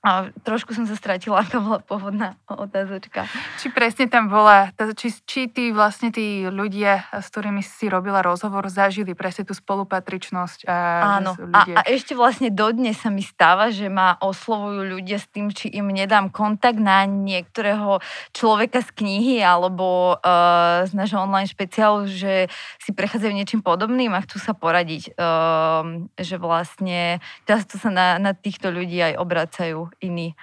a 0.01 0.33
trošku 0.33 0.73
som 0.73 0.89
sa 0.89 0.97
stratila, 0.97 1.45
aká 1.45 1.61
bola 1.61 1.85
pôvodná 1.85 2.41
otázočka. 2.49 3.29
Či 3.61 3.69
presne 3.69 4.09
tam 4.09 4.33
bola, 4.33 4.73
či, 4.97 5.13
či 5.29 5.45
tí 5.53 5.77
vlastne 5.77 6.09
tí 6.09 6.49
ľudia, 6.49 7.05
s 7.13 7.29
ktorými 7.29 7.61
si 7.61 7.85
robila 7.93 8.25
rozhovor, 8.25 8.65
zažili 8.73 9.13
presne 9.13 9.45
tú 9.45 9.53
spolupatričnosť. 9.53 10.65
A 10.65 10.77
Áno, 11.21 11.37
ľudia... 11.37 11.77
a, 11.77 11.85
a 11.85 11.89
ešte 11.93 12.17
vlastne 12.17 12.49
dodnes 12.49 12.97
sa 12.97 13.13
mi 13.13 13.21
stáva, 13.21 13.69
že 13.69 13.93
ma 13.93 14.17
oslovujú 14.25 14.89
ľudia 14.89 15.21
s 15.21 15.29
tým, 15.29 15.53
či 15.53 15.69
im 15.69 15.93
nedám 15.93 16.33
kontakt 16.33 16.81
na 16.81 17.05
niektorého 17.05 18.01
človeka 18.33 18.81
z 18.81 18.97
knihy 19.05 19.45
alebo 19.45 20.17
uh, 20.17 20.89
z 20.89 20.97
nášho 20.97 21.21
online 21.21 21.45
špeciálu, 21.45 22.09
že 22.09 22.49
si 22.81 22.97
prechádzajú 22.97 23.33
niečím 23.37 23.61
podobným 23.61 24.17
a 24.17 24.25
chcú 24.25 24.41
sa 24.41 24.57
poradiť. 24.57 25.13
Uh, 25.21 26.09
že 26.17 26.41
vlastne 26.41 27.21
často 27.45 27.77
sa 27.77 27.93
na, 27.93 28.17
na 28.17 28.33
týchto 28.33 28.73
ľudí 28.73 28.97
aj 28.97 29.21
obracajú 29.21 29.90
iní 29.99 30.39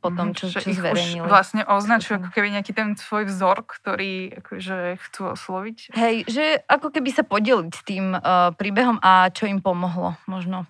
po 0.00 0.08
tom, 0.08 0.32
mhm, 0.32 0.36
čo, 0.36 0.44
čo 0.48 0.64
zverejnili. 0.64 1.20
Už 1.20 1.28
vlastne 1.28 1.62
označujú 1.68 2.24
ako 2.24 2.30
keby 2.32 2.56
nejaký 2.56 2.72
ten 2.72 2.96
svoj 2.96 3.28
vzor, 3.28 3.68
ktorý 3.68 4.40
akože 4.40 4.96
chcú 4.96 5.22
osloviť. 5.36 5.92
Hej, 5.92 6.24
že 6.24 6.44
ako 6.64 6.88
keby 6.88 7.10
sa 7.12 7.22
podeliť 7.22 7.72
s 7.76 7.82
tým 7.84 8.16
uh, 8.16 8.50
príbehom 8.56 8.96
a 9.04 9.28
čo 9.28 9.44
im 9.44 9.60
pomohlo 9.60 10.16
možno. 10.24 10.64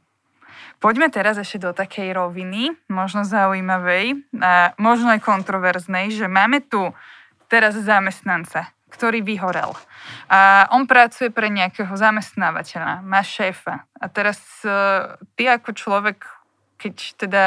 Poďme 0.82 1.12
teraz 1.12 1.38
ešte 1.38 1.62
do 1.62 1.70
takej 1.70 2.16
roviny, 2.16 2.74
možno 2.90 3.22
zaujímavej 3.22 4.18
a 4.40 4.72
možno 4.80 5.12
aj 5.14 5.20
kontroverznej, 5.22 6.10
že 6.10 6.26
máme 6.26 6.64
tu 6.66 6.90
teraz 7.46 7.78
zamestnanca 7.78 8.74
ktorý 8.90 9.22
vyhorel. 9.22 9.70
A 10.26 10.66
on 10.74 10.82
pracuje 10.90 11.30
pre 11.30 11.46
nejakého 11.46 11.94
zamestnávateľa, 11.94 13.06
má 13.06 13.22
šéfa. 13.22 13.86
A 13.86 14.10
teraz 14.10 14.42
uh, 14.66 15.14
ty 15.38 15.46
ako 15.46 15.70
človek, 15.78 16.26
keď 16.74 16.94
teda 17.14 17.44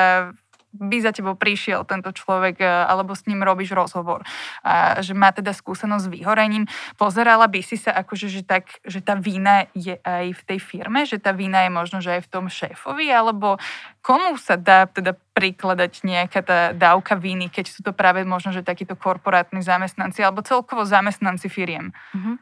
by 0.74 0.98
za 1.06 1.14
tebou 1.14 1.38
prišiel 1.38 1.86
tento 1.86 2.10
človek 2.10 2.60
e, 2.60 2.66
alebo 2.66 3.14
s 3.14 3.30
ním 3.30 3.46
robíš 3.46 3.78
rozhovor, 3.78 4.26
a 4.66 5.00
že 5.06 5.14
má 5.14 5.30
teda 5.30 5.54
skúsenosť 5.54 6.10
s 6.10 6.14
vyhorením, 6.14 6.66
pozerala 6.98 7.46
by 7.46 7.62
si 7.62 7.78
sa 7.78 7.94
akože, 7.94 8.28
že, 8.28 8.42
tak, 8.42 8.82
že 8.82 9.00
tá 9.06 9.14
vína 9.14 9.70
je 9.78 10.02
aj 10.02 10.34
v 10.34 10.42
tej 10.50 10.60
firme, 10.60 11.06
že 11.06 11.22
tá 11.22 11.32
vína 11.32 11.64
je 11.66 11.72
možno, 11.72 11.98
že 12.02 12.20
aj 12.20 12.22
v 12.26 12.32
tom 12.34 12.46
šéfovi, 12.50 13.08
alebo 13.14 13.62
komu 14.04 14.36
sa 14.36 14.60
dá 14.60 14.84
teda 14.84 15.16
prikladať 15.34 16.06
nejaká 16.06 16.44
tá 16.46 16.60
dávka 16.76 17.16
viny, 17.16 17.48
keď 17.50 17.66
sú 17.72 17.80
to 17.82 17.96
práve 17.96 18.22
možno, 18.22 18.54
že 18.54 18.62
takíto 18.62 18.94
korporátni 19.00 19.64
zamestnanci 19.64 20.22
alebo 20.22 20.46
celkovo 20.46 20.84
zamestnanci 20.84 21.48
firiem? 21.48 21.90
Uh-huh. 22.14 22.36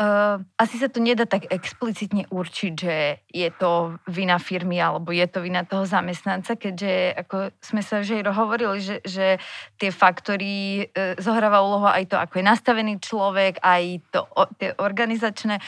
Uh, 0.00 0.42
asi 0.56 0.80
sa 0.80 0.88
to 0.88 0.98
nedá 0.98 1.28
tak 1.28 1.46
explicitne 1.52 2.26
určiť, 2.32 2.72
že 2.74 2.96
je 3.28 3.48
to 3.60 4.00
vina 4.10 4.40
firmy 4.40 4.80
alebo 4.80 5.12
je 5.12 5.28
to 5.28 5.44
vina 5.44 5.62
toho 5.68 5.84
zamestnanca, 5.86 6.56
keďže 6.56 7.14
ako 7.28 7.36
sme 7.60 7.82
sa 7.84 8.00
už 8.00 8.08
aj 8.18 8.32
hovorili, 8.32 8.80
že, 8.80 8.96
že 9.04 9.36
tie 9.76 9.92
faktory 9.92 10.88
uh, 10.88 11.14
zohráva 11.20 11.60
úlohu 11.62 11.86
aj 11.86 12.08
to, 12.08 12.16
ako 12.16 12.40
je 12.40 12.44
nastavený 12.48 12.98
človek, 12.98 13.60
aj 13.60 14.00
to, 14.10 14.24
o, 14.32 14.48
tie 14.56 14.72
organizačné 14.80 15.60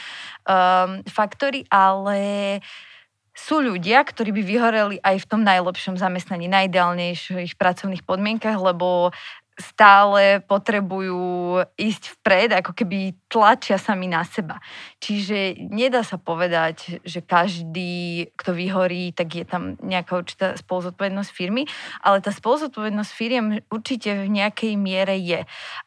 um, 0.43 1.05
faktory, 1.05 1.63
ale 1.69 2.59
uh, 2.59 2.93
sú 3.35 3.59
ľudia, 3.59 3.99
ktorí 4.07 4.31
by 4.31 4.43
vyhoreli 4.47 4.95
aj 5.03 5.27
v 5.27 5.29
tom 5.29 5.41
najlepšom 5.43 5.99
zamestnaní, 5.99 6.47
najideálnejších 6.47 7.59
pracovných 7.59 8.07
podmienkach, 8.07 8.55
lebo 8.55 9.11
stále 9.55 10.43
potrebujú 10.43 11.63
ísť 11.79 12.19
vpred, 12.19 12.49
ako 12.59 12.71
keby 12.75 13.15
tlačia 13.31 13.79
sami 13.79 14.11
na 14.11 14.23
seba. 14.27 14.59
Čiže 14.99 15.67
nedá 15.71 16.03
sa 16.03 16.19
povedať, 16.19 16.99
že 17.03 17.23
každý, 17.23 18.27
kto 18.35 18.51
vyhorí, 18.55 19.15
tak 19.15 19.35
je 19.35 19.45
tam 19.47 19.79
nejaká 19.79 20.15
určitá 20.15 20.47
spoluzodpovednosť 20.59 21.31
firmy, 21.31 21.63
ale 22.03 22.19
tá 22.19 22.31
spoluzodpovednosť 22.35 23.11
firiem 23.11 23.59
určite 23.71 24.27
v 24.27 24.29
nejakej 24.31 24.73
miere 24.75 25.15
je. 25.19 25.43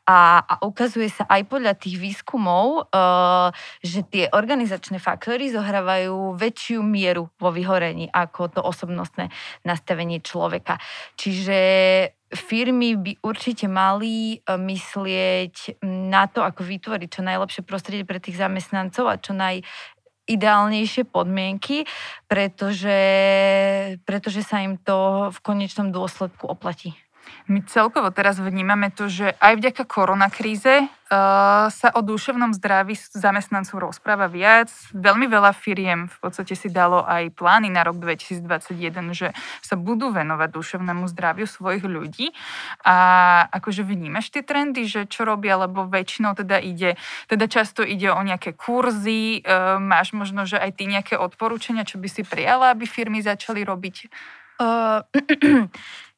A, 0.09 0.41
a 0.41 0.55
ukazuje 0.65 1.13
sa 1.13 1.29
aj 1.29 1.49
podľa 1.49 1.77
tých 1.77 2.01
výskumov, 2.01 2.89
uh, 2.89 3.53
že 3.85 4.05
tie 4.09 4.33
organizačné 4.33 5.01
faktory 5.01 5.53
zohrávajú 5.53 6.37
väčšiu 6.37 6.81
mieru 6.81 7.29
vo 7.37 7.53
vyhorení 7.53 8.09
ako 8.13 8.49
to 8.49 8.61
osobnostné 8.65 9.29
nastavenie 9.65 10.25
človeka. 10.25 10.81
Čiže 11.21 11.59
firmy 12.33 12.97
by 12.97 13.13
určite 13.25 13.69
mali 13.69 14.37
e, 14.37 14.39
myslieť 14.45 15.81
na 15.85 16.29
to, 16.29 16.45
ako 16.45 16.61
vytvoriť 16.65 17.09
čo 17.09 17.23
najlepšie 17.25 17.63
prostredie 17.65 18.05
pre 18.05 18.21
tých 18.21 18.37
zamestnancov 18.37 19.09
a 19.09 19.17
čo 19.17 19.33
naj, 19.33 19.65
ideálnejšie 20.29 21.09
podmienky, 21.09 21.89
pretože, 22.29 23.01
pretože 24.05 24.45
sa 24.45 24.61
im 24.61 24.77
to 24.77 25.33
v 25.33 25.39
konečnom 25.41 25.89
dôsledku 25.89 26.45
oplatí. 26.45 26.93
My 27.49 27.65
celkovo 27.65 28.13
teraz 28.13 28.37
vnímame 28.37 28.93
to, 28.93 29.09
že 29.09 29.33
aj 29.41 29.57
vďaka 29.57 29.83
koronakríze 29.89 30.85
uh, 30.85 31.69
sa 31.73 31.89
o 31.97 32.01
duševnom 32.05 32.53
zdraví 32.53 32.93
zamestnancov 32.97 33.81
rozpráva 33.81 34.29
viac. 34.29 34.69
Veľmi 34.93 35.25
veľa 35.25 35.57
firiem 35.57 36.13
v 36.13 36.17
podstate 36.21 36.53
si 36.53 36.69
dalo 36.69 37.01
aj 37.09 37.33
plány 37.33 37.73
na 37.73 37.89
rok 37.89 37.97
2021, 37.97 39.17
že 39.17 39.33
sa 39.65 39.75
budú 39.81 40.13
venovať 40.13 40.49
duševnému 40.53 41.09
zdraviu 41.09 41.49
svojich 41.49 41.85
ľudí. 41.89 42.37
A 42.85 42.97
akože 43.49 43.81
vnímaš 43.81 44.29
tie 44.29 44.45
trendy, 44.45 44.85
že 44.85 45.09
čo 45.09 45.25
robia, 45.25 45.57
lebo 45.57 45.89
väčšinou 45.89 46.37
teda 46.37 46.61
ide, 46.61 47.01
teda 47.33 47.49
často 47.49 47.81
ide 47.81 48.13
o 48.13 48.21
nejaké 48.21 48.53
kurzy, 48.53 49.41
uh, 49.41 49.81
máš 49.81 50.13
možno, 50.13 50.45
že 50.45 50.61
aj 50.61 50.77
ty 50.77 50.85
nejaké 50.85 51.17
odporúčania, 51.17 51.89
čo 51.89 51.97
by 51.97 52.09
si 52.13 52.23
prijala, 52.29 52.77
aby 52.77 52.85
firmy 52.85 53.25
začali 53.25 53.65
robiť? 53.65 53.97
Uh, 54.59 55.07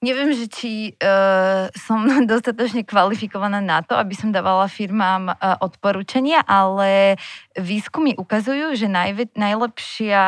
neviem, 0.07 0.33
že 0.33 0.49
či 0.49 0.73
uh, 0.97 1.69
som 1.77 2.09
dostatočne 2.33 2.89
kvalifikovaná 2.89 3.61
na 3.61 3.85
to, 3.85 3.93
aby 4.01 4.17
som 4.17 4.33
dávala 4.33 4.65
firmám 4.65 5.29
uh, 5.29 5.61
odporúčania, 5.61 6.41
ale 6.49 7.21
výskumy 7.53 8.17
ukazujú, 8.17 8.73
že 8.81 8.89
najvi- 8.89 9.37
najlepšia, 9.37 10.23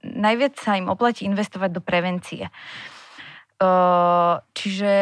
najviac 0.00 0.56
sa 0.56 0.80
im 0.80 0.88
oplatí 0.88 1.28
investovať 1.28 1.70
do 1.76 1.84
prevencie. 1.84 2.48
Uh, 3.60 4.40
čiže 4.56 4.94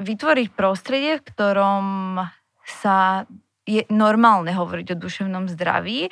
vytvoriť 0.00 0.48
prostredie, 0.56 1.20
v 1.20 1.26
ktorom 1.28 1.86
sa 2.64 3.28
je 3.68 3.84
normálne 3.92 4.50
hovoriť 4.50 4.96
o 4.96 5.00
duševnom 5.00 5.46
zdraví 5.46 6.08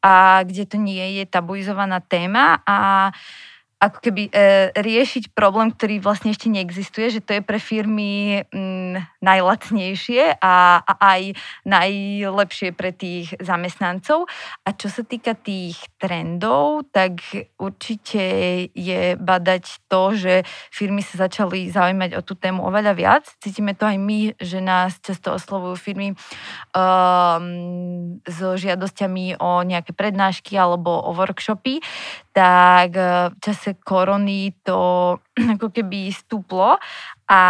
a 0.00 0.46
kde 0.46 0.64
to 0.64 0.78
nie 0.78 1.20
je 1.20 1.24
tabuizovaná 1.28 2.00
téma 2.00 2.64
a 2.64 3.10
uh, 3.10 3.52
ako 3.78 3.98
keby 4.00 4.22
e, 4.28 4.32
riešiť 4.74 5.36
problém, 5.36 5.70
ktorý 5.70 6.00
vlastne 6.00 6.32
ešte 6.32 6.48
neexistuje, 6.48 7.18
že 7.18 7.20
to 7.20 7.36
je 7.36 7.42
pre 7.44 7.60
firmy 7.60 8.42
m, 8.48 8.94
mm, 8.94 8.94
najlacnejšie 9.20 10.40
a, 10.40 10.80
a 10.80 10.92
aj 10.98 11.22
najlepšie 11.68 12.72
pre 12.72 12.94
tých 12.94 13.36
zamestnancov. 13.42 14.26
A 14.64 14.68
čo 14.72 14.88
sa 14.88 15.02
týka 15.04 15.36
tých 15.36 15.78
trendov, 16.04 16.84
tak 16.92 17.24
určite 17.56 18.20
je 18.76 19.16
badať 19.16 19.88
to, 19.88 20.12
že 20.12 20.34
firmy 20.68 21.00
sa 21.00 21.24
začali 21.24 21.72
zaujímať 21.72 22.20
o 22.20 22.20
tú 22.20 22.36
tému 22.36 22.60
oveľa 22.60 22.92
viac. 22.92 23.24
Cítime 23.40 23.72
to 23.72 23.88
aj 23.88 23.96
my, 23.96 24.36
že 24.36 24.60
nás 24.60 25.00
často 25.00 25.32
oslovujú 25.32 25.80
firmy 25.80 26.12
um, 26.76 28.20
so 28.28 28.52
žiadosťami 28.60 29.40
o 29.40 29.64
nejaké 29.64 29.96
prednášky 29.96 30.60
alebo 30.60 30.92
o 30.92 31.16
workshopy 31.16 31.80
tak 32.34 32.98
eh, 32.98 33.30
v 33.30 33.36
čase 33.38 33.78
korony 33.78 34.58
to 34.66 35.16
ako 35.54 35.70
keby 35.70 36.10
stúplo 36.10 36.76
a 37.30 37.40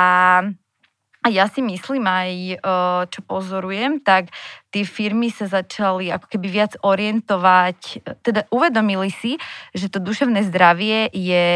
a 1.24 1.32
ja 1.32 1.48
si 1.48 1.64
myslím 1.64 2.04
aj, 2.04 2.30
eh, 2.52 3.02
čo 3.08 3.20
pozorujem, 3.24 4.04
tak 4.04 4.28
tie 4.68 4.84
firmy 4.84 5.32
sa 5.32 5.48
začali 5.48 6.12
ako 6.12 6.28
keby 6.28 6.46
viac 6.52 6.72
orientovať, 6.84 8.04
teda 8.20 8.44
uvedomili 8.52 9.08
si, 9.08 9.40
že 9.72 9.88
to 9.88 10.04
duševné 10.04 10.44
zdravie 10.52 11.08
je 11.16 11.46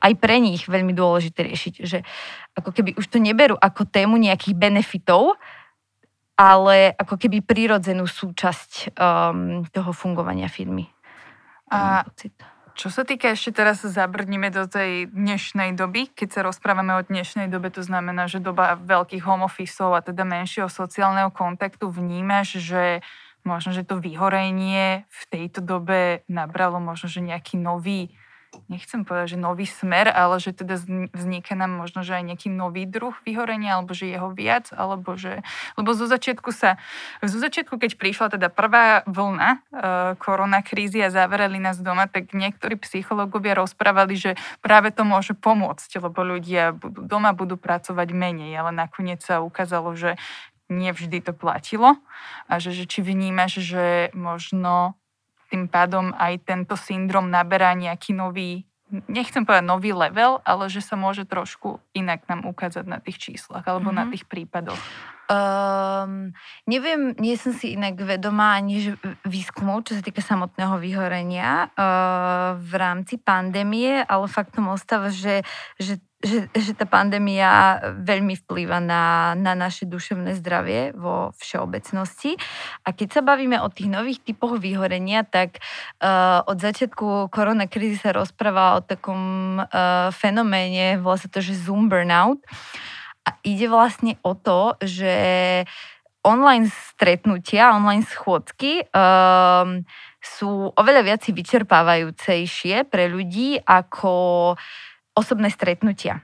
aj 0.00 0.12
pre 0.16 0.40
nich 0.40 0.64
veľmi 0.64 0.96
dôležité 0.96 1.44
riešiť, 1.44 1.74
že 1.84 2.02
ako 2.56 2.72
keby 2.72 2.96
už 2.96 3.06
to 3.12 3.20
neberú 3.20 3.54
ako 3.60 3.84
tému 3.84 4.16
nejakých 4.16 4.56
benefitov, 4.56 5.36
ale 6.40 6.96
ako 6.96 7.20
keby 7.20 7.44
prirodzenú 7.44 8.08
súčasť 8.08 8.96
um, 8.96 9.60
toho 9.68 9.92
fungovania 9.92 10.48
firmy. 10.48 10.88
A 11.68 12.00
čo 12.80 12.88
sa 12.88 13.04
týka 13.04 13.28
ešte 13.28 13.52
teraz 13.52 13.84
zabrdnime 13.84 14.48
do 14.48 14.64
tej 14.64 15.12
dnešnej 15.12 15.76
doby, 15.76 16.08
keď 16.16 16.28
sa 16.32 16.40
rozprávame 16.48 16.96
o 16.96 17.04
dnešnej 17.04 17.52
dobe, 17.52 17.68
to 17.68 17.84
znamená, 17.84 18.24
že 18.24 18.40
doba 18.40 18.72
veľkých 18.72 19.20
home 19.20 19.44
officeov 19.44 19.92
a 19.92 20.00
teda 20.00 20.24
menšieho 20.24 20.72
sociálneho 20.72 21.28
kontaktu 21.28 21.92
vnímaš, 21.92 22.56
že 22.56 23.04
možno, 23.44 23.76
že 23.76 23.84
to 23.84 24.00
vyhorenie 24.00 25.04
v 25.12 25.22
tejto 25.28 25.60
dobe 25.60 26.24
nabralo 26.24 26.80
možno, 26.80 27.12
že 27.12 27.20
nejaký 27.20 27.60
nový 27.60 28.16
nechcem 28.70 29.02
povedať, 29.06 29.34
že 29.34 29.38
nový 29.38 29.66
smer, 29.66 30.10
ale 30.10 30.38
že 30.42 30.54
teda 30.54 30.78
vzniká 31.14 31.54
nám 31.58 31.74
možno, 31.74 32.02
že 32.02 32.18
aj 32.18 32.24
nejaký 32.34 32.48
nový 32.50 32.86
druh 32.86 33.14
vyhorenia, 33.22 33.78
alebo 33.78 33.94
že 33.94 34.10
jeho 34.10 34.30
viac, 34.30 34.70
alebo 34.74 35.14
že... 35.14 35.42
Lebo 35.74 35.94
zo 35.94 36.06
začiatku 36.06 36.50
sa... 36.54 36.78
Zo 37.22 37.38
začiatku, 37.38 37.78
keď 37.78 37.98
prišla 37.98 38.38
teda 38.38 38.48
prvá 38.50 39.06
vlna 39.06 39.50
e, 39.50 39.58
koronakrízy 40.18 41.02
a 41.02 41.14
zaverali 41.14 41.58
nás 41.62 41.78
doma, 41.78 42.10
tak 42.10 42.30
niektorí 42.34 42.78
psychológovia 42.82 43.58
rozprávali, 43.58 44.14
že 44.14 44.30
práve 44.62 44.90
to 44.94 45.06
môže 45.06 45.34
pomôcť, 45.38 46.02
lebo 46.02 46.22
ľudia 46.22 46.74
budú 46.74 47.06
doma, 47.06 47.34
budú 47.34 47.58
pracovať 47.58 48.08
menej, 48.14 48.54
ale 48.54 48.70
nakoniec 48.74 49.22
sa 49.22 49.42
ukázalo, 49.42 49.94
že 49.94 50.18
nevždy 50.70 51.18
to 51.26 51.34
platilo 51.34 51.98
a 52.46 52.62
že, 52.62 52.70
že 52.70 52.86
či 52.86 53.02
vnímaš, 53.02 53.58
že 53.58 54.14
možno 54.14 54.94
tým 55.50 55.66
pádom 55.66 56.14
aj 56.14 56.46
tento 56.46 56.78
syndrom 56.78 57.26
naberá 57.26 57.74
nejaký 57.74 58.14
nový, 58.14 58.64
nechcem 59.06 59.46
povedať 59.46 59.66
nový 59.66 59.90
level, 59.94 60.42
ale 60.42 60.66
že 60.66 60.82
sa 60.82 60.98
môže 60.98 61.26
trošku 61.26 61.78
inak 61.94 62.26
nám 62.26 62.46
ukázať 62.46 62.84
na 62.86 62.98
tých 62.98 63.18
číslach 63.18 63.66
alebo 63.66 63.90
mm-hmm. 63.90 63.98
na 63.98 64.04
mhm. 64.06 64.10
tých 64.14 64.24
prípadoch. 64.26 64.80
Um, 65.30 66.34
neviem, 66.66 67.14
nie 67.22 67.38
som 67.38 67.54
si 67.54 67.78
inak 67.78 68.02
vedomá 68.02 68.58
ani 68.58 68.82
že 68.82 68.92
výskumov, 69.22 69.86
čo 69.86 69.94
sa 69.94 70.02
týka 70.02 70.18
samotného 70.18 70.82
vyhorenia 70.82 71.70
uh, 71.70 72.58
v 72.58 72.72
rámci 72.74 73.14
pandémie, 73.14 74.02
ale 74.10 74.26
faktom 74.26 74.74
ostáva, 74.74 75.14
že, 75.14 75.46
že 75.78 76.02
že, 76.20 76.52
že 76.52 76.72
tá 76.76 76.84
pandémia 76.84 77.80
veľmi 78.04 78.36
vplýva 78.44 78.76
na, 78.76 79.32
na 79.40 79.56
naše 79.56 79.88
duševné 79.88 80.36
zdravie 80.36 80.92
vo 80.92 81.32
všeobecnosti. 81.40 82.36
A 82.84 82.92
keď 82.92 83.08
sa 83.20 83.22
bavíme 83.24 83.56
o 83.64 83.72
tých 83.72 83.88
nových 83.88 84.20
typoch 84.20 84.60
vyhorenia, 84.60 85.24
tak 85.24 85.64
uh, 86.04 86.44
od 86.44 86.60
začiatku 86.60 87.32
koronakrízy 87.32 87.96
sa 87.96 88.12
rozpráva 88.12 88.76
o 88.76 88.84
takom 88.84 89.56
uh, 89.64 90.12
fenoméne, 90.12 91.00
volá 91.00 91.16
sa 91.16 91.32
to, 91.32 91.40
že 91.40 91.56
Zoom 91.56 91.88
burnout. 91.88 92.44
A 93.24 93.40
ide 93.40 93.72
vlastne 93.72 94.20
o 94.20 94.36
to, 94.36 94.76
že 94.84 95.12
online 96.20 96.68
stretnutia, 96.68 97.72
online 97.72 98.04
schôdzky 98.04 98.92
um, 98.92 99.80
sú 100.20 100.68
oveľa 100.76 101.00
viac 101.00 101.22
vyčerpávajúcejšie 101.24 102.84
pre 102.92 103.08
ľudí 103.08 103.56
ako 103.64 104.12
osobné 105.14 105.50
stretnutia. 105.50 106.22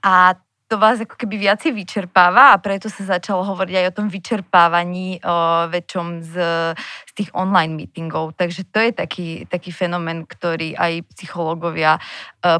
A 0.00 0.38
to 0.70 0.78
vás 0.78 1.02
ako 1.02 1.18
keby 1.18 1.50
viacej 1.50 1.74
vyčerpáva 1.74 2.54
a 2.54 2.60
preto 2.62 2.86
sa 2.86 3.18
začalo 3.18 3.42
hovoriť 3.42 3.74
aj 3.74 3.86
o 3.90 3.96
tom 3.98 4.06
vyčerpávaní 4.06 5.18
o, 5.18 5.66
väčšom 5.66 6.22
z, 6.22 6.34
z 6.78 7.12
tých 7.18 7.30
online 7.34 7.74
meetingov. 7.74 8.38
Takže 8.38 8.70
to 8.70 8.78
je 8.78 8.94
taký, 8.94 9.28
taký 9.50 9.74
fenomén, 9.74 10.22
ktorý 10.22 10.78
aj 10.78 11.10
psychológovia 11.10 11.98
e, 11.98 12.00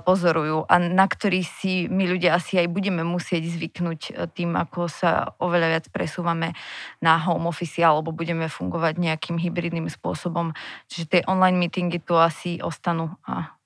pozorujú 0.02 0.66
a 0.66 0.74
na 0.82 1.06
ktorý 1.06 1.46
si 1.46 1.86
my 1.86 2.10
ľudia 2.10 2.34
asi 2.34 2.58
aj 2.58 2.66
budeme 2.74 3.06
musieť 3.06 3.46
zvyknúť 3.46 4.00
e, 4.10 4.12
tým, 4.34 4.58
ako 4.58 4.90
sa 4.90 5.30
oveľa 5.38 5.78
viac 5.78 5.86
presúvame 5.94 6.58
na 6.98 7.14
home 7.14 7.46
office 7.46 7.78
alebo 7.78 8.10
budeme 8.10 8.50
fungovať 8.50 8.98
nejakým 8.98 9.38
hybridným 9.38 9.86
spôsobom. 9.86 10.50
Čiže 10.90 11.06
tie 11.06 11.22
online 11.30 11.62
meetingy 11.62 12.02
tu 12.02 12.18
asi 12.18 12.58
ostanú 12.58 13.14
a 13.22 13.59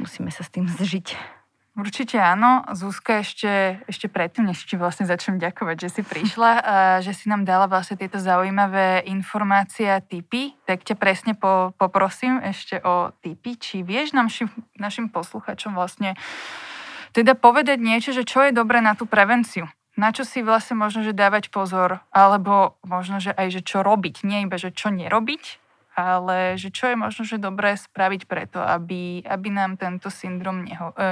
musíme 0.00 0.32
sa 0.32 0.40
s 0.40 0.50
tým 0.50 0.64
zžiť. 0.66 1.38
Určite 1.78 2.18
áno. 2.18 2.66
Zúska 2.74 3.22
ešte, 3.22 3.78
ešte 3.86 4.10
predtým, 4.10 4.50
než 4.50 4.66
ti 4.66 4.74
vlastne 4.74 5.06
začnem 5.06 5.38
ďakovať, 5.38 5.76
že 5.78 5.88
si 5.88 6.02
prišla, 6.02 6.50
a 6.72 6.74
že 6.98 7.14
si 7.14 7.30
nám 7.30 7.46
dala 7.46 7.70
vlastne 7.70 7.94
tieto 7.94 8.18
zaujímavé 8.18 9.06
informácie 9.06 9.86
a 9.86 10.02
tipy, 10.02 10.58
tak 10.66 10.82
ťa 10.82 10.98
presne 10.98 11.32
po, 11.38 11.70
poprosím 11.78 12.42
ešte 12.42 12.82
o 12.82 13.14
tipy. 13.22 13.54
Či 13.54 13.86
vieš 13.86 14.12
našim, 14.12 14.50
našim 14.76 15.06
posluchačom 15.08 15.72
vlastne 15.72 16.18
teda 17.14 17.38
povedať 17.38 17.78
niečo, 17.78 18.10
že 18.10 18.26
čo 18.26 18.44
je 18.46 18.52
dobré 18.54 18.82
na 18.82 18.98
tú 18.98 19.06
prevenciu? 19.06 19.70
Na 19.98 20.14
čo 20.14 20.22
si 20.22 20.42
vlastne 20.42 20.78
možno, 20.78 21.02
že 21.02 21.14
dávať 21.16 21.50
pozor, 21.50 22.02
alebo 22.14 22.78
možno, 22.86 23.18
že 23.18 23.34
aj, 23.34 23.58
že 23.58 23.60
čo 23.66 23.82
robiť, 23.82 24.22
nie 24.22 24.46
iba, 24.46 24.54
že 24.54 24.70
čo 24.70 24.88
nerobiť, 24.94 25.69
ale 25.94 26.54
že 26.56 26.70
čo 26.70 26.90
je 26.90 26.96
možno, 26.96 27.22
že 27.26 27.42
dobré 27.42 27.74
spraviť 27.74 28.30
preto, 28.30 28.58
aby, 28.62 29.22
aby 29.26 29.48
nám 29.50 29.74
tento 29.76 30.08
syndrom 30.08 30.62
neho, 30.62 30.94
e, 30.94 31.10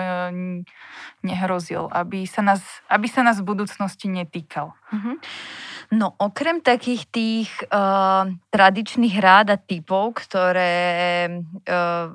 nehrozil, 1.26 1.90
aby 1.90 2.24
sa, 2.24 2.40
nás, 2.40 2.62
aby 2.86 3.06
sa 3.10 3.26
nás 3.26 3.42
v 3.42 3.48
budúcnosti 3.48 4.06
netýkal. 4.06 4.72
Mm-hmm. 4.94 5.16
No 5.98 6.12
okrem 6.20 6.60
takých 6.60 7.08
tých 7.08 7.50
uh, 7.72 8.28
tradičných 8.52 9.16
rád 9.24 9.56
a 9.56 9.58
typov, 9.60 10.20
ktoré 10.20 10.76
uh, 11.64 12.12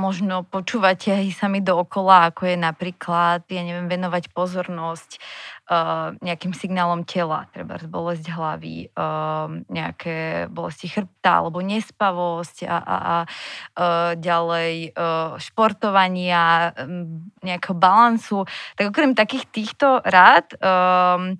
možno 0.00 0.48
počúvate 0.48 1.12
aj 1.12 1.36
sami 1.36 1.60
dookola, 1.60 2.32
ako 2.32 2.48
je 2.48 2.56
napríklad, 2.56 3.44
ja 3.44 3.60
neviem, 3.60 3.84
venovať 3.84 4.32
pozornosť 4.32 5.20
uh, 5.68 6.16
nejakým 6.24 6.56
signálom 6.56 7.04
tela, 7.04 7.44
treba 7.52 7.76
bolesť 7.84 8.32
hlavy, 8.32 8.88
uh, 8.96 9.52
nejaké 9.68 10.48
bolesti 10.48 10.88
chrbta 10.88 11.44
alebo 11.44 11.60
nespavosť 11.60 12.64
a, 12.64 12.76
a, 12.80 12.96
a 12.96 13.16
uh, 13.20 14.10
ďalej 14.16 14.96
uh, 14.96 15.36
športovania, 15.36 16.72
um, 16.80 17.28
nejakého 17.44 17.76
balansu. 17.76 18.48
Tak 18.80 18.88
okrem 18.88 19.12
takých 19.12 19.44
týchto 19.52 20.00
rád 20.00 20.56
um, 20.56 21.36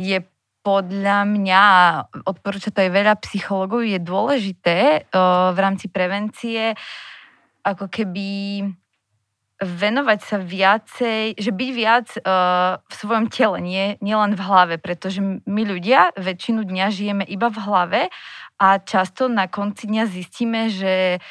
je 0.00 0.24
podľa 0.62 1.26
mňa, 1.26 1.64
odporúča 2.22 2.70
to 2.70 2.86
aj 2.86 2.90
veľa 2.94 3.14
psychologov, 3.26 3.82
je 3.82 3.98
dôležité 3.98 5.10
uh, 5.10 5.50
v 5.50 5.58
rámci 5.58 5.90
prevencie 5.90 6.72
uh, 6.72 7.10
ako 7.62 7.86
keby 7.88 8.28
venovať 9.62 10.20
sa 10.26 10.36
viacej, 10.42 11.38
že 11.38 11.50
byť 11.54 11.70
viac 11.70 12.08
uh, 12.18 12.82
v 12.82 12.94
svojom 12.98 13.30
tele, 13.30 13.62
nie, 13.62 13.86
nie 14.02 14.16
len 14.18 14.34
v 14.34 14.42
hlave, 14.42 14.74
pretože 14.82 15.22
my 15.22 15.62
ľudia 15.62 16.10
väčšinu 16.18 16.66
dňa 16.66 16.86
žijeme 16.90 17.24
iba 17.30 17.46
v 17.46 17.58
hlave 17.62 18.00
a 18.58 18.68
často 18.82 19.30
na 19.30 19.46
konci 19.46 19.86
dňa 19.86 20.04
zistíme, 20.10 20.66
že, 20.66 21.22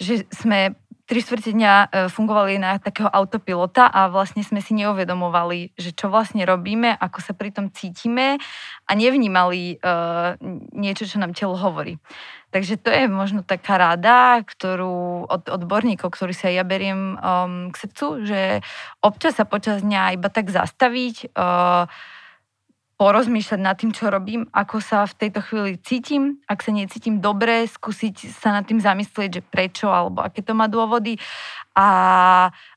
že 0.00 0.24
sme 0.32 0.72
tri 1.06 1.22
štvrte 1.22 1.54
dňa 1.54 1.72
e, 1.72 1.86
fungovali 2.10 2.58
na 2.58 2.82
takého 2.82 3.06
autopilota 3.06 3.86
a 3.86 4.10
vlastne 4.10 4.42
sme 4.42 4.58
si 4.58 4.74
neuvedomovali, 4.74 5.78
že 5.78 5.94
čo 5.94 6.10
vlastne 6.10 6.42
robíme, 6.42 6.98
ako 6.98 7.18
sa 7.22 7.32
pri 7.32 7.54
tom 7.54 7.70
cítime 7.70 8.42
a 8.86 8.92
nevnímali 8.94 9.82
uh, 9.82 10.38
niečo, 10.74 11.10
čo 11.10 11.18
nám 11.18 11.34
telo 11.34 11.58
hovorí. 11.58 11.98
Takže 12.54 12.78
to 12.78 12.94
je 12.94 13.10
možno 13.10 13.42
taká 13.42 13.78
rada, 13.78 14.38
ktorú 14.46 15.26
od 15.26 15.50
odborníkov, 15.50 16.14
ktorý 16.14 16.30
sa 16.30 16.46
ja 16.54 16.62
beriem 16.62 17.18
um, 17.18 17.74
k 17.74 17.76
srdcu, 17.82 18.06
že 18.22 18.40
občas 19.02 19.38
sa 19.38 19.44
počas 19.46 19.82
dňa 19.82 20.14
iba 20.14 20.30
tak 20.30 20.54
zastaviť, 20.54 21.34
uh, 21.34 21.90
porozmýšľať 22.96 23.60
nad 23.60 23.76
tým, 23.76 23.92
čo 23.92 24.08
robím, 24.08 24.48
ako 24.56 24.80
sa 24.80 25.04
v 25.04 25.16
tejto 25.20 25.44
chvíli 25.44 25.76
cítim. 25.84 26.40
Ak 26.48 26.64
sa 26.64 26.72
necítim 26.72 27.20
dobre, 27.20 27.68
skúsiť 27.68 28.32
sa 28.32 28.56
nad 28.56 28.64
tým 28.64 28.80
zamyslieť, 28.80 29.30
že 29.40 29.42
prečo 29.44 29.92
alebo 29.92 30.24
aké 30.24 30.40
to 30.40 30.56
má 30.56 30.64
dôvody. 30.64 31.20
A, 31.76 31.88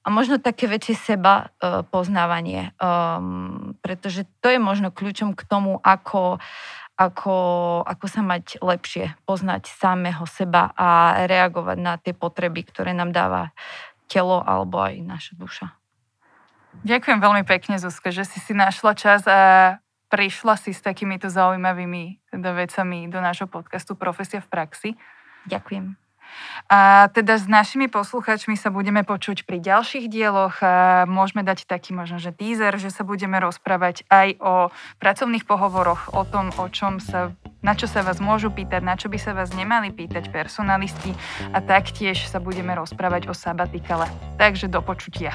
a 0.03 0.07
možno 0.11 0.43
také 0.43 0.67
väčšie 0.67 1.15
seba 1.15 1.47
uh, 1.63 1.87
poznávanie. 1.87 2.75
Um, 2.83 3.79
pretože 3.79 4.27
to 4.43 4.51
je 4.51 4.59
možno 4.59 4.91
kľúčom 4.91 5.39
k 5.39 5.41
tomu, 5.47 5.79
ako, 5.79 6.43
ako, 6.99 7.35
ako 7.87 8.05
sa 8.11 8.19
mať 8.19 8.59
lepšie, 8.59 9.15
poznať 9.23 9.71
samého 9.71 10.27
seba 10.27 10.75
a 10.75 11.15
reagovať 11.31 11.77
na 11.79 11.95
tie 11.95 12.11
potreby, 12.11 12.67
ktoré 12.67 12.91
nám 12.91 13.15
dáva 13.15 13.55
telo 14.11 14.43
alebo 14.43 14.83
aj 14.83 14.99
naša 14.99 15.33
duša. 15.39 15.79
Ďakujem 16.83 17.19
veľmi 17.23 17.43
pekne, 17.47 17.79
Zuzka, 17.79 18.11
že 18.11 18.27
si 18.27 18.43
si 18.43 18.51
našla 18.51 18.93
čas 18.99 19.23
a 19.25 19.79
prišla 20.09 20.57
si 20.57 20.73
s 20.73 20.81
takýmito 20.81 21.29
zaujímavými 21.29 22.33
teda 22.33 22.51
vecami 22.57 23.07
do 23.07 23.21
nášho 23.21 23.45
podcastu 23.45 23.93
Profesia 23.93 24.41
v 24.41 24.49
praxi. 24.49 24.89
Ďakujem. 25.45 26.09
A 26.69 27.09
teda 27.09 27.41
s 27.41 27.49
našimi 27.49 27.89
posluchačmi 27.89 28.53
sa 28.53 28.69
budeme 28.69 29.01
počuť 29.01 29.49
pri 29.49 29.57
ďalších 29.57 30.05
dieloch. 30.05 30.61
A 30.61 31.05
môžeme 31.09 31.41
dať 31.41 31.65
taký 31.65 31.97
možno, 31.97 32.21
že 32.21 32.29
teaser, 32.29 32.77
že 32.77 32.93
sa 32.93 33.01
budeme 33.01 33.41
rozprávať 33.41 34.05
aj 34.13 34.37
o 34.37 34.53
pracovných 35.01 35.49
pohovoroch, 35.49 36.13
o 36.13 36.23
tom, 36.29 36.53
o 36.61 36.69
čom 36.69 37.01
sa, 37.01 37.33
na 37.65 37.73
čo 37.73 37.89
sa 37.89 38.05
vás 38.05 38.21
môžu 38.21 38.53
pýtať, 38.53 38.81
na 38.85 38.93
čo 38.93 39.09
by 39.09 39.17
sa 39.17 39.33
vás 39.33 39.49
nemali 39.57 39.89
pýtať 39.89 40.29
personalisti 40.29 41.17
a 41.49 41.57
taktiež 41.65 42.29
sa 42.29 42.37
budeme 42.37 42.77
rozprávať 42.77 43.29
o 43.29 43.33
sabatikale. 43.33 44.05
Takže 44.37 44.69
do 44.69 44.85
počutia. 44.85 45.33